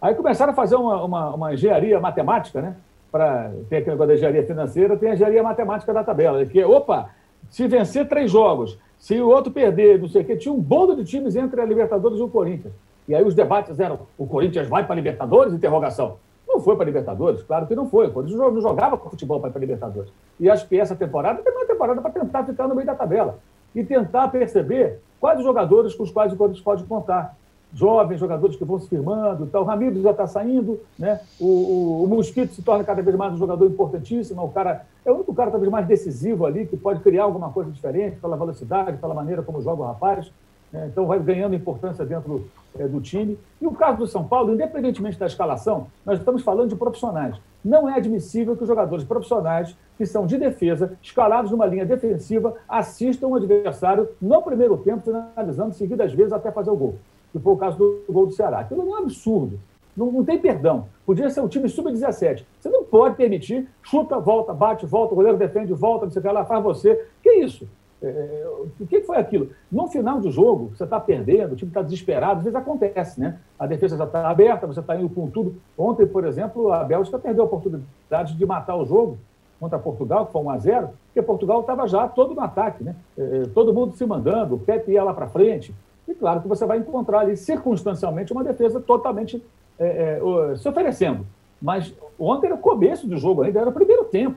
[0.00, 2.76] Aí começaram a fazer uma, uma, uma engenharia matemática, né?
[3.12, 7.10] Para ter aquele negócio da engenharia financeira, tem a engenharia matemática da tabela, que, opa,
[7.50, 10.94] se vencer três jogos, se o outro perder, não sei o quê, tinha um bolo
[10.94, 12.72] de times entre a Libertadores e o Corinthians.
[13.08, 15.52] E aí os debates eram: o Corinthians vai para a Libertadores?
[15.52, 16.18] Interrogação.
[16.46, 17.42] Não foi para a Libertadores?
[17.42, 18.06] Claro que não foi.
[18.06, 20.12] O Corinthians não jogava futebol para a Libertadores.
[20.38, 23.38] E acho que essa temporada tem uma temporada para tentar ficar no meio da tabela
[23.74, 27.36] e tentar perceber quais os jogadores com os quais o Corinthians pode contar
[27.72, 29.44] jovens jogadores que vão se firmando.
[29.44, 31.20] Então, o Ramiro já está saindo, né?
[31.38, 34.42] O, o, o, Mosquito se torna cada vez mais um jogador importantíssimo.
[34.42, 37.70] O cara é o único cara talvez mais decisivo ali que pode criar alguma coisa
[37.70, 40.32] diferente pela velocidade, pela maneira como joga o rapaz.
[40.72, 40.88] Né?
[40.90, 42.44] Então, vai ganhando importância dentro
[42.78, 43.38] é, do time.
[43.60, 47.36] E o caso do São Paulo, independentemente da escalação, nós estamos falando de profissionais.
[47.64, 52.54] Não é admissível que os jogadores profissionais, que são de defesa, escalados numa linha defensiva,
[52.66, 56.94] assistam o adversário no primeiro tempo, finalizando seguidas vezes até fazer o gol
[57.32, 58.60] que foi o caso do gol do Ceará.
[58.60, 59.58] Aquilo é um absurdo.
[59.96, 60.86] Não, não tem perdão.
[61.04, 62.44] Podia ser um time sub-17.
[62.58, 66.44] Você não pode permitir, chuta, volta, bate, volta, o goleiro defende, volta, você vai lá,
[66.44, 67.06] faz você.
[67.22, 67.68] Que isso?
[68.02, 68.48] É, é,
[68.80, 69.50] o que foi aquilo?
[69.70, 73.38] No final do jogo, você está perdendo, o time está desesperado, às vezes acontece, né?
[73.58, 75.56] A defesa já está aberta, você está indo com tudo.
[75.76, 79.18] Ontem, por exemplo, a Bélgica perdeu a oportunidade de matar o jogo
[79.58, 82.94] contra Portugal, que foi 1 a 0 porque Portugal estava já todo no ataque, né?
[83.18, 85.74] É, todo mundo se mandando, o Pepe ia lá para frente.
[86.10, 89.40] E claro que você vai encontrar ali, circunstancialmente, uma defesa totalmente
[89.78, 91.24] é, é, se oferecendo.
[91.62, 94.36] Mas ontem era o começo do jogo, ainda era o primeiro tempo.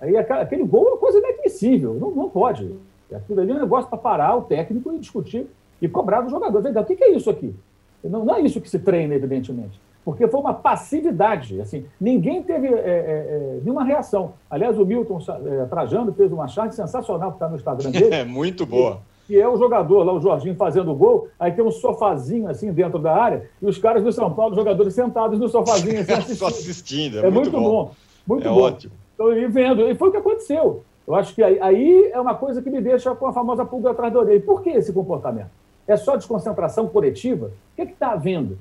[0.00, 2.72] Aí aquele gol é uma coisa inadmissível, não, não pode.
[3.12, 5.46] Aquilo ali é um negócio para parar o técnico e discutir
[5.80, 6.62] e cobrar do jogador.
[6.62, 7.54] Vem cá, o que é isso aqui?
[8.04, 9.80] Não, não, é isso que se treina, evidentemente.
[10.04, 11.60] Porque foi uma passividade.
[11.60, 14.34] Assim, ninguém teve é, é, é nenhuma reação.
[14.48, 18.10] Aliás, o Milton é, Trajano fez uma charte sensacional que está no Instagram dele.
[18.14, 19.00] É muito boa
[19.32, 22.70] que é o jogador lá, o Jorginho, fazendo o gol, aí tem um sofazinho assim
[22.70, 26.12] dentro da área, e os caras do São Paulo, os jogadores sentados no sofazinho assim,
[26.12, 26.36] assistindo.
[26.36, 27.62] Só assistindo, é, é muito, bom.
[27.62, 27.90] bom.
[28.26, 28.60] Muito é bom.
[28.60, 28.92] ótimo.
[29.14, 30.84] Então, e vendo, e foi o que aconteceu.
[31.08, 33.92] Eu acho que aí, aí, é uma coisa que me deixa com a famosa pulga
[33.92, 34.42] atrás da orelha.
[34.42, 35.48] Por que esse comportamento?
[35.88, 37.46] É só desconcentração coletiva?
[37.46, 38.58] O que é está havendo?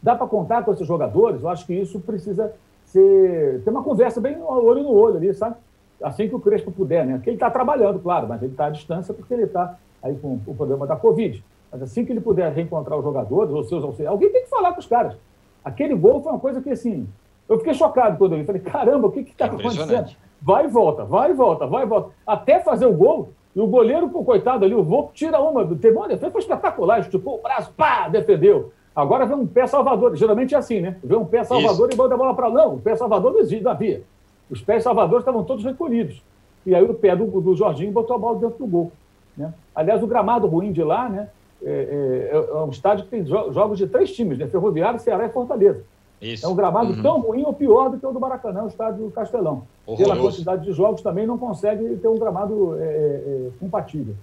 [0.00, 1.42] Dá para contar com esses jogadores?
[1.42, 2.52] Eu acho que isso precisa
[2.84, 5.56] ser, ter uma conversa bem olho no olho ali, sabe?
[6.02, 7.14] assim que o Crespo puder, né?
[7.14, 10.40] Porque ele está trabalhando, claro, mas ele está à distância porque ele está aí com
[10.46, 11.42] o problema da Covid.
[11.70, 14.72] Mas assim que ele puder reencontrar os jogadores, ou seus auxiliares, alguém tem que falar
[14.72, 15.16] com os caras.
[15.64, 17.06] Aquele gol foi uma coisa que, assim,
[17.48, 18.44] eu fiquei chocado quando eu vi.
[18.44, 20.16] Falei, caramba, o que está acontecendo?
[20.40, 22.10] Vai e volta, vai e volta, vai e volta.
[22.26, 25.66] Até fazer o gol, e o goleiro, coitado ali, o Volpe tira uma.
[25.76, 28.72] Teve uma defesa, foi espetacular, esticou o braço, pá, defendeu.
[28.94, 30.14] Agora vem um pé salvador.
[30.16, 30.96] Geralmente é assim, né?
[31.02, 31.96] Vem um pé salvador Isso.
[31.96, 34.02] e manda a bola para Não, o pé salvador não existe, não havia.
[34.50, 36.22] Os pés salvadores estavam todos recolhidos.
[36.64, 38.92] E aí o pé do, do Jorginho botou a bola dentro do gol.
[39.38, 39.54] Né?
[39.74, 41.28] Aliás, o gramado ruim de lá né,
[41.64, 44.48] é, é, é um estádio que tem jogos de três times, né?
[44.48, 45.82] Ferroviário, Ceará e Fortaleza.
[46.20, 46.44] Isso.
[46.44, 47.02] É um gramado uhum.
[47.02, 49.62] tão ruim ou pior do que o do Maracanã, o estádio do Castelão.
[49.86, 50.10] Horroroso.
[50.10, 54.16] Pela quantidade de jogos também não consegue ter um gramado é, é, é compatível.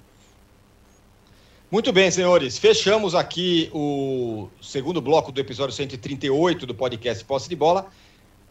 [1.72, 2.58] Muito bem, senhores.
[2.58, 7.88] Fechamos aqui o segundo bloco do episódio 138 do podcast Posse de Bola.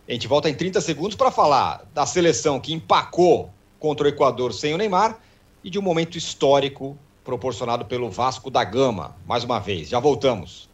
[0.09, 4.53] A gente volta em 30 segundos para falar da seleção que empacou contra o Equador
[4.53, 5.19] sem o Neymar
[5.65, 9.17] e de um momento histórico proporcionado pelo Vasco da Gama.
[9.27, 10.69] Mais uma vez, já voltamos.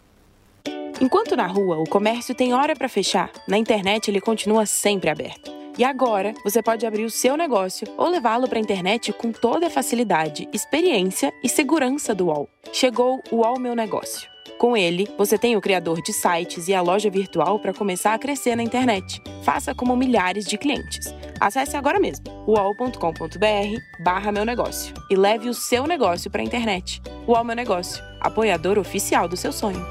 [1.01, 5.51] Enquanto na rua o comércio tem hora para fechar, na internet ele continua sempre aberto.
[5.78, 9.68] E agora você pode abrir o seu negócio ou levá-lo para a internet com toda
[9.68, 12.49] a facilidade, experiência e segurança do UOL.
[12.72, 14.28] Chegou o UOL Meu Negócio.
[14.59, 18.18] Com ele, você tem o criador de sites e a loja virtual para começar a
[18.18, 19.22] crescer na internet.
[19.42, 21.14] Faça como milhares de clientes.
[21.40, 27.01] Acesse agora mesmo uol.com.br barra meu negócio e leve o seu negócio para a internet.
[27.26, 29.84] UOL Meu Negócio, apoiador oficial do seu sonho.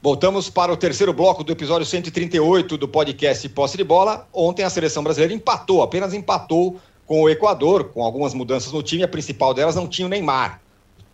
[0.00, 4.26] Voltamos para o terceiro bloco do episódio 138 do podcast Posse de Bola.
[4.32, 9.02] Ontem a seleção brasileira empatou, apenas empatou com o Equador, com algumas mudanças no time.
[9.02, 10.61] A principal delas não tinha o Neymar.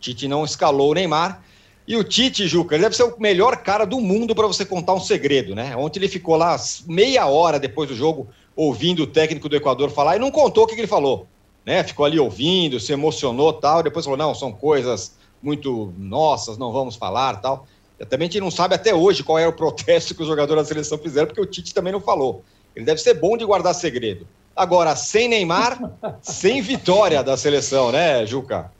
[0.00, 1.42] Tite não escalou o Neymar.
[1.86, 4.92] E o Tite, Juca, ele deve ser o melhor cara do mundo para você contar
[4.92, 5.74] um segredo, né?
[5.74, 6.54] Ontem ele ficou lá
[6.86, 10.66] meia hora depois do jogo ouvindo o técnico do Equador falar e não contou o
[10.66, 11.26] que ele falou,
[11.64, 11.82] né?
[11.82, 16.96] Ficou ali ouvindo, se emocionou tal, depois falou, não, são coisas muito nossas, não vamos
[16.96, 17.66] falar tal.
[18.10, 20.68] Também a gente não sabe até hoje qual era o protesto que os jogadores da
[20.68, 22.44] seleção fizeram, porque o Tite também não falou.
[22.76, 24.26] Ele deve ser bom de guardar segredo.
[24.54, 28.70] Agora, sem Neymar, sem vitória da seleção, né, Juca?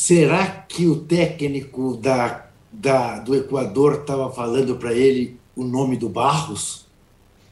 [0.00, 6.08] Será que o técnico da, da, do Equador estava falando para ele o nome do
[6.08, 6.86] Barros?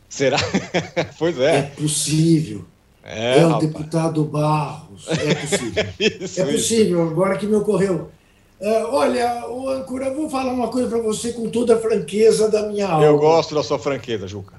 [0.08, 0.38] Será?
[1.18, 1.58] pois é.
[1.58, 2.64] É possível.
[3.04, 5.06] É, é o deputado Barros.
[5.08, 5.84] É possível.
[6.00, 7.12] isso, é possível, isso.
[7.12, 8.08] agora que me ocorreu.
[8.58, 12.66] Uh, olha, o Ancora, vou falar uma coisa para você com toda a franqueza da
[12.66, 13.04] minha aula.
[13.04, 14.54] Eu gosto da sua franqueza, Juca.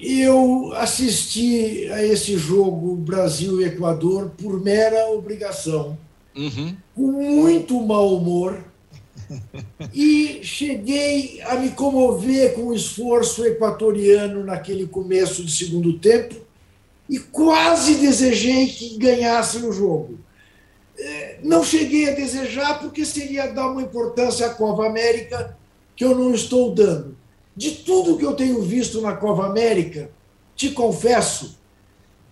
[0.00, 5.98] Eu assisti a esse jogo Brasil e Equador por mera obrigação,
[6.36, 6.76] uhum.
[6.94, 8.64] com muito mau humor,
[9.92, 16.34] e cheguei a me comover com o esforço equatoriano naquele começo de segundo tempo
[17.08, 20.18] e quase desejei que ganhasse o jogo.
[20.98, 25.56] É, não cheguei a desejar porque seria dar uma importância à Copa América
[25.96, 27.16] que eu não estou dando.
[27.56, 30.10] De tudo que eu tenho visto na Copa América,
[30.56, 31.58] te confesso,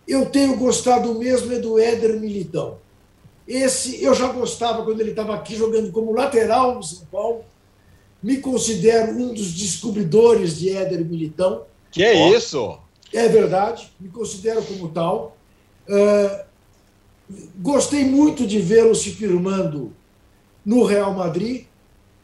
[0.06, 2.78] eu tenho gostado mesmo é do Éder Militão.
[3.46, 7.44] Esse eu já gostava quando ele estava aqui jogando como lateral no São Paulo.
[8.22, 11.64] Me considero um dos descobridores de Éder Militão.
[11.90, 12.78] Que é isso?
[13.12, 15.36] É verdade, me considero como tal.
[15.88, 16.52] Uh,
[17.56, 19.92] Gostei muito de vê-lo se firmando
[20.64, 21.66] no Real Madrid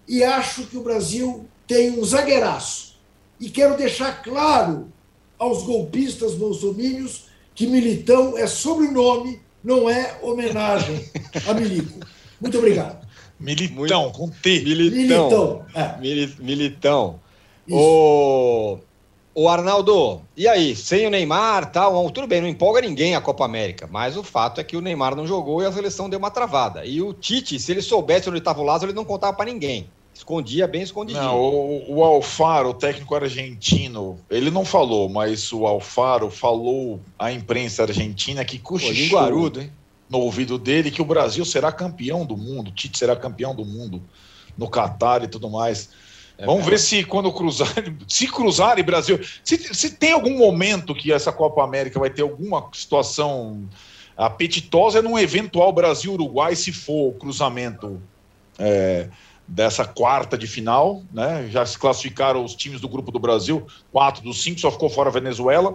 [0.06, 2.96] e acho que o Brasil tem um zagueiraço.
[3.40, 4.92] E quero deixar claro
[5.38, 11.04] aos golpistas bolsomínios que Militão é sobrenome, não é homenagem
[11.46, 12.00] a Milico.
[12.40, 13.06] Muito obrigado.
[13.38, 14.60] Militão, com T.
[14.60, 14.96] Militão.
[14.96, 15.66] Militão.
[15.74, 16.42] É.
[16.42, 17.20] Militão.
[17.70, 18.78] O...
[19.34, 20.74] O Arnaldo, e aí?
[20.74, 24.60] Sem o Neymar, tal, tudo bem, não empolga ninguém a Copa América, mas o fato
[24.60, 26.84] é que o Neymar não jogou e a seleção deu uma travada.
[26.84, 29.88] E o Tite, se ele soubesse onde estava o Lázaro, ele não contava para ninguém.
[30.18, 31.22] Escondia bem escondidinho.
[31.22, 37.30] Não, o, o Alfaro, o técnico argentino, ele não falou, mas o Alfaro falou à
[37.30, 39.70] imprensa argentina que cochichou hein?
[40.10, 43.64] no ouvido dele que o Brasil será campeão do mundo, o Tite será campeão do
[43.64, 44.02] mundo
[44.56, 45.88] no Catar e tudo mais.
[46.36, 47.72] É Vamos ver se quando cruzar,
[48.08, 52.22] se cruzar e Brasil, se, se tem algum momento que essa Copa América vai ter
[52.22, 53.68] alguma situação
[54.16, 58.02] apetitosa é num eventual Brasil-Uruguai, se for o cruzamento
[58.58, 59.08] é,
[59.48, 61.48] dessa quarta de final, né?
[61.50, 65.08] Já se classificaram os times do grupo do Brasil, quatro dos cinco, só ficou fora
[65.08, 65.74] a Venezuela.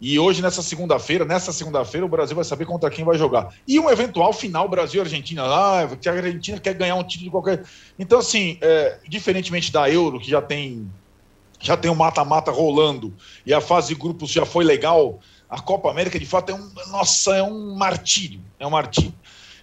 [0.00, 3.54] E hoje, nessa segunda-feira, nessa segunda-feira, o Brasil vai saber contra quem vai jogar.
[3.68, 5.44] E um eventual final Brasil-Argentina.
[5.44, 7.62] Ah, que a Argentina quer ganhar um título de qualquer.
[7.96, 10.90] Então, assim, é, diferentemente da Euro, que já tem
[11.60, 13.14] já tem o um mata-mata rolando
[13.46, 16.72] e a fase de grupos já foi legal, a Copa América, de fato, é um.
[16.90, 18.40] Nossa, é um martírio.
[18.58, 19.14] É um martírio.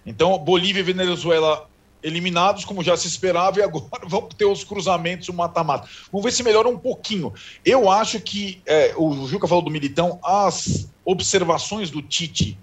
[0.06, 1.68] Então, Bolívia e Venezuela
[2.02, 5.88] eliminados, como já se esperava, e agora vamos ter os cruzamentos o mata-mata.
[6.12, 7.34] Vamos ver se melhora um pouquinho.
[7.64, 12.58] Eu acho que, é, o Juca falou do Militão, as observações do Tite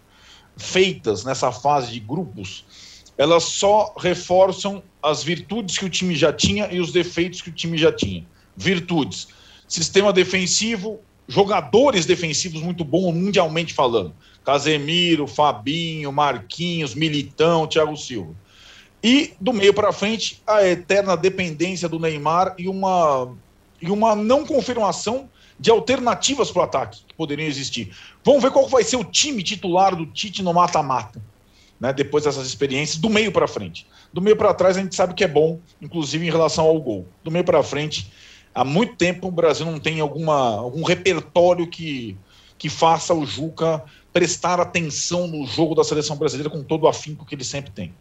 [0.57, 2.65] feitas nessa fase de grupos,
[3.19, 7.53] elas só reforçam as virtudes que o time já tinha e os defeitos que o
[7.53, 8.27] time já tinha.
[8.57, 9.29] Virtudes.
[9.69, 14.15] Sistema defensivo, jogadores defensivos muito bons, mundialmente falando.
[14.45, 18.35] Casemiro, Fabinho, Marquinhos, Militão, Thiago Silva
[19.07, 23.33] e do meio para frente, a eterna dependência do Neymar e uma,
[23.81, 25.31] e uma não confirmação
[25.61, 27.97] de alternativas para o ataque que poderiam existir.
[28.25, 31.23] Vamos ver qual vai ser o time titular do Tite no mata-mata,
[31.79, 33.87] né, depois dessas experiências, do meio para frente.
[34.13, 37.07] Do meio para trás a gente sabe que é bom, inclusive em relação ao gol.
[37.23, 38.11] Do meio para frente,
[38.53, 42.17] há muito tempo o Brasil não tem alguma, algum repertório que,
[42.59, 47.25] que faça o Juca prestar atenção no jogo da seleção brasileira com todo o afinco
[47.25, 47.95] que ele sempre tem.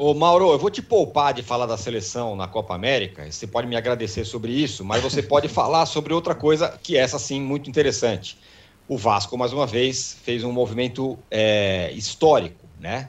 [0.00, 3.28] Ô Mauro, eu vou te poupar de falar da seleção na Copa América.
[3.28, 7.00] Você pode me agradecer sobre isso, mas você pode falar sobre outra coisa que é
[7.00, 8.38] essa sim muito interessante.
[8.86, 13.08] O Vasco, mais uma vez, fez um movimento é, histórico, né?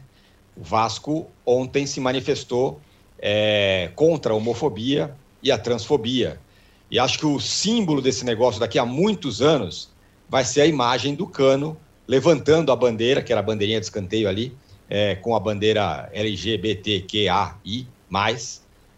[0.57, 2.81] O Vasco ontem se manifestou
[3.19, 6.41] é, contra a homofobia e a transfobia.
[6.89, 9.91] E acho que o símbolo desse negócio daqui a muitos anos
[10.27, 11.77] vai ser a imagem do Cano
[12.07, 14.57] levantando a bandeira, que era a bandeirinha de escanteio ali,
[14.89, 17.87] é, com a bandeira LGBTQAI,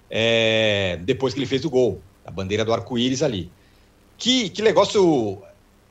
[0.09, 3.51] é, depois que ele fez o gol, a bandeira do arco-íris ali.
[4.17, 5.41] Que, que negócio.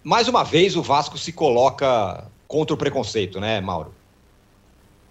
[0.02, 3.92] Mais uma vez o Vasco se coloca contra o preconceito, né, Mauro?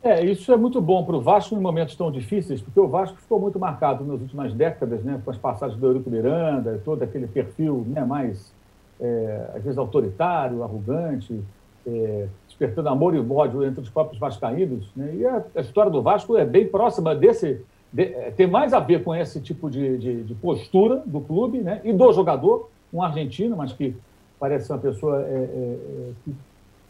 [0.01, 3.17] É, isso é muito bom para o Vasco em momentos tão difíceis, porque o Vasco
[3.17, 7.27] ficou muito marcado nas últimas décadas, né, com as passagens do Eurico Miranda, todo aquele
[7.27, 8.51] perfil né, mais,
[8.99, 11.41] é, às vezes, autoritário, arrogante,
[11.85, 14.89] é, despertando amor e ódio entre os próprios vascaínos.
[14.95, 15.15] Né?
[15.15, 17.61] E a, a, história do Vasco é bem próxima desse.
[17.91, 21.59] De, é, tem mais a ver com esse tipo de, de, de, postura do clube
[21.59, 21.81] né?
[21.83, 23.95] e do jogador, um argentino, mas que
[24.39, 26.35] parece ser uma pessoa é, é, é que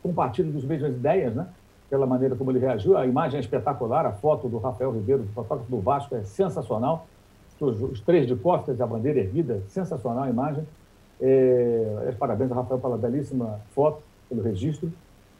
[0.04, 1.48] compartilha das mesmas ideias, né?
[1.90, 2.98] pela maneira como ele reagiu.
[2.98, 7.08] A imagem é espetacular, a foto do Rafael Ribeiro, do fotógrafo do Vasco, é sensacional.
[7.60, 10.64] Os, três de costas a bandeira erguida, sensacional a imagem.
[11.20, 14.92] É, parabéns ao Rafael pela belíssima foto, pelo registro.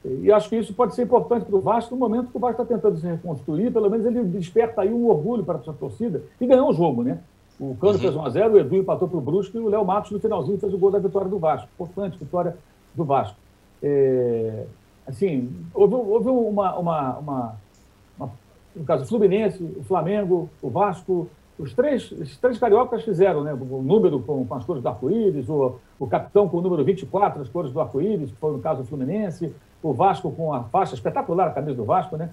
[0.04, 2.62] E acho que isso pode ser importante para o Vasco no momento que o Vasco
[2.62, 6.24] está tentando se reconstruir, pelo menos ele desperta aí um orgulho para a sua torcida
[6.40, 7.20] e ganhou o jogo, né?
[7.60, 8.00] O Cano uhum.
[8.00, 10.74] fez 1x0, o Edu empatou para o Brusque e o Léo Matos no finalzinho fez
[10.74, 11.68] o gol da vitória do Vasco.
[11.74, 12.56] Importante, vitória
[12.96, 13.36] do Vasco.
[13.84, 14.66] É,
[15.06, 17.58] assim, houve, houve uma, uma, uma,
[18.18, 18.32] uma,
[18.74, 21.30] no caso, o Fluminense, o Flamengo, o Vasco,
[21.60, 23.54] os três, os três cariocas fizeram, né?
[23.54, 27.42] O número com, com as cores do arco-íris, o, o capitão com o número 24,
[27.42, 29.54] as cores do arco-íris, que foi no caso o Fluminense,
[29.84, 32.30] o Vasco com a faixa espetacular, a camisa do Vasco, né?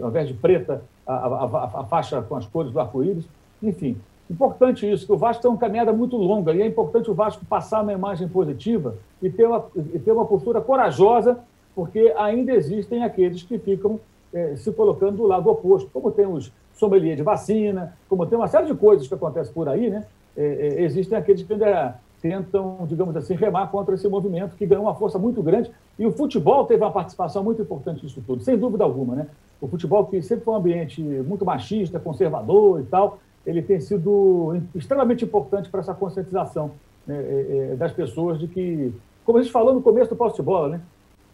[0.00, 3.28] Ao invés de preta, a, a, a faixa com as cores do arco-íris.
[3.62, 3.96] Enfim,
[4.28, 7.44] importante isso, que o Vasco tem uma caminhada muito longa e é importante o Vasco
[7.44, 11.38] passar uma imagem positiva e ter uma, e ter uma postura corajosa,
[11.76, 14.00] porque ainda existem aqueles que ficam
[14.32, 18.48] é, se colocando do lado oposto, como tem os sommelier de vacina, como tem uma
[18.48, 20.04] série de coisas que acontecem por aí, né?
[20.36, 24.84] É, é, existem aqueles que ainda tentam, digamos assim, remar contra esse movimento que ganhou
[24.84, 25.70] uma força muito grande.
[25.98, 29.14] E o futebol teve uma participação muito importante nisso tudo, sem dúvida alguma.
[29.14, 29.26] Né?
[29.60, 34.56] O futebol, que sempre foi um ambiente muito machista, conservador e tal, ele tem sido
[34.74, 36.72] extremamente importante para essa conscientização
[37.06, 38.92] né, é, é, das pessoas de que,
[39.24, 40.80] como a gente falou no começo do posse de né?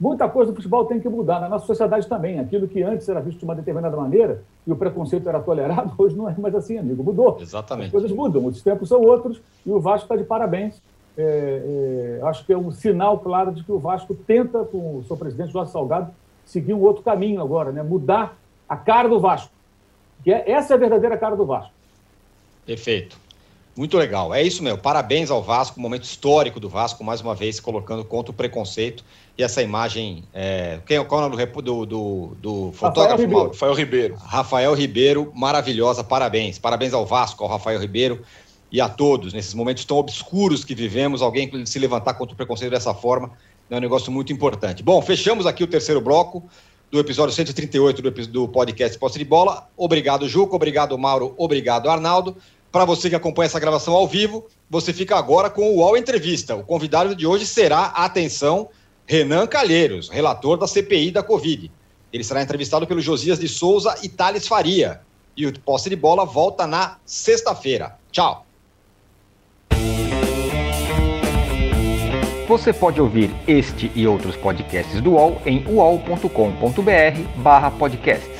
[0.01, 2.39] Muita coisa do futebol tem que mudar, na nossa sociedade também.
[2.41, 6.17] Aquilo que antes era visto de uma determinada maneira e o preconceito era tolerado, hoje
[6.17, 7.05] não é mais assim, amigo.
[7.05, 7.37] Mudou.
[7.39, 7.87] Exatamente.
[7.87, 10.81] As coisas mudam, os tempos são outros e o Vasco está de parabéns.
[11.19, 15.05] É, é, acho que é um sinal claro de que o Vasco tenta, com o
[15.05, 16.11] seu presidente Jorge Salgado,
[16.47, 17.83] seguir um outro caminho agora, né?
[17.83, 19.53] mudar a cara do Vasco.
[20.25, 21.73] Que é, essa é a verdadeira cara do Vasco.
[22.65, 23.19] Perfeito.
[23.77, 24.35] Muito legal.
[24.35, 24.77] É isso, meu.
[24.77, 29.05] Parabéns ao Vasco, momento histórico do Vasco, mais uma vez colocando contra o preconceito
[29.39, 30.25] e essa imagem.
[30.35, 30.81] É...
[30.87, 33.11] Quem, qual é o nome do, do, do fotógrafo?
[33.11, 33.49] Rafael Ribeiro.
[33.49, 34.15] Rafael Ribeiro.
[34.17, 36.05] Rafael Ribeiro, maravilhosa.
[36.05, 36.59] Parabéns.
[36.59, 38.23] Parabéns ao Vasco, ao Rafael Ribeiro
[38.73, 41.23] e a todos nesses momentos tão obscuros que vivemos.
[41.23, 43.33] Alguém se levantar contra o preconceito dessa forma
[43.71, 44.83] é um negócio muito importante.
[44.83, 46.43] Bom, fechamos aqui o terceiro bloco
[46.91, 49.69] do episódio 138 do, do podcast Posse de Bola.
[49.77, 50.57] Obrigado, Juco.
[50.57, 51.35] Obrigado, Mauro.
[51.39, 52.37] Obrigado, Arnaldo.
[52.73, 56.55] Para você que acompanha essa gravação ao vivo, você fica agora com o UOL Entrevista.
[56.55, 58.69] O convidado de hoje será, atenção,
[59.07, 61.69] Renan Calheiros, relator da CPI da Covid.
[62.13, 65.01] Ele será entrevistado pelo Josias de Souza e Thales Faria.
[65.37, 67.99] E o posse de bola volta na sexta-feira.
[68.13, 68.47] Tchau.
[72.47, 78.40] Você pode ouvir este e outros podcasts do UOL em uol.com.br/podcasts.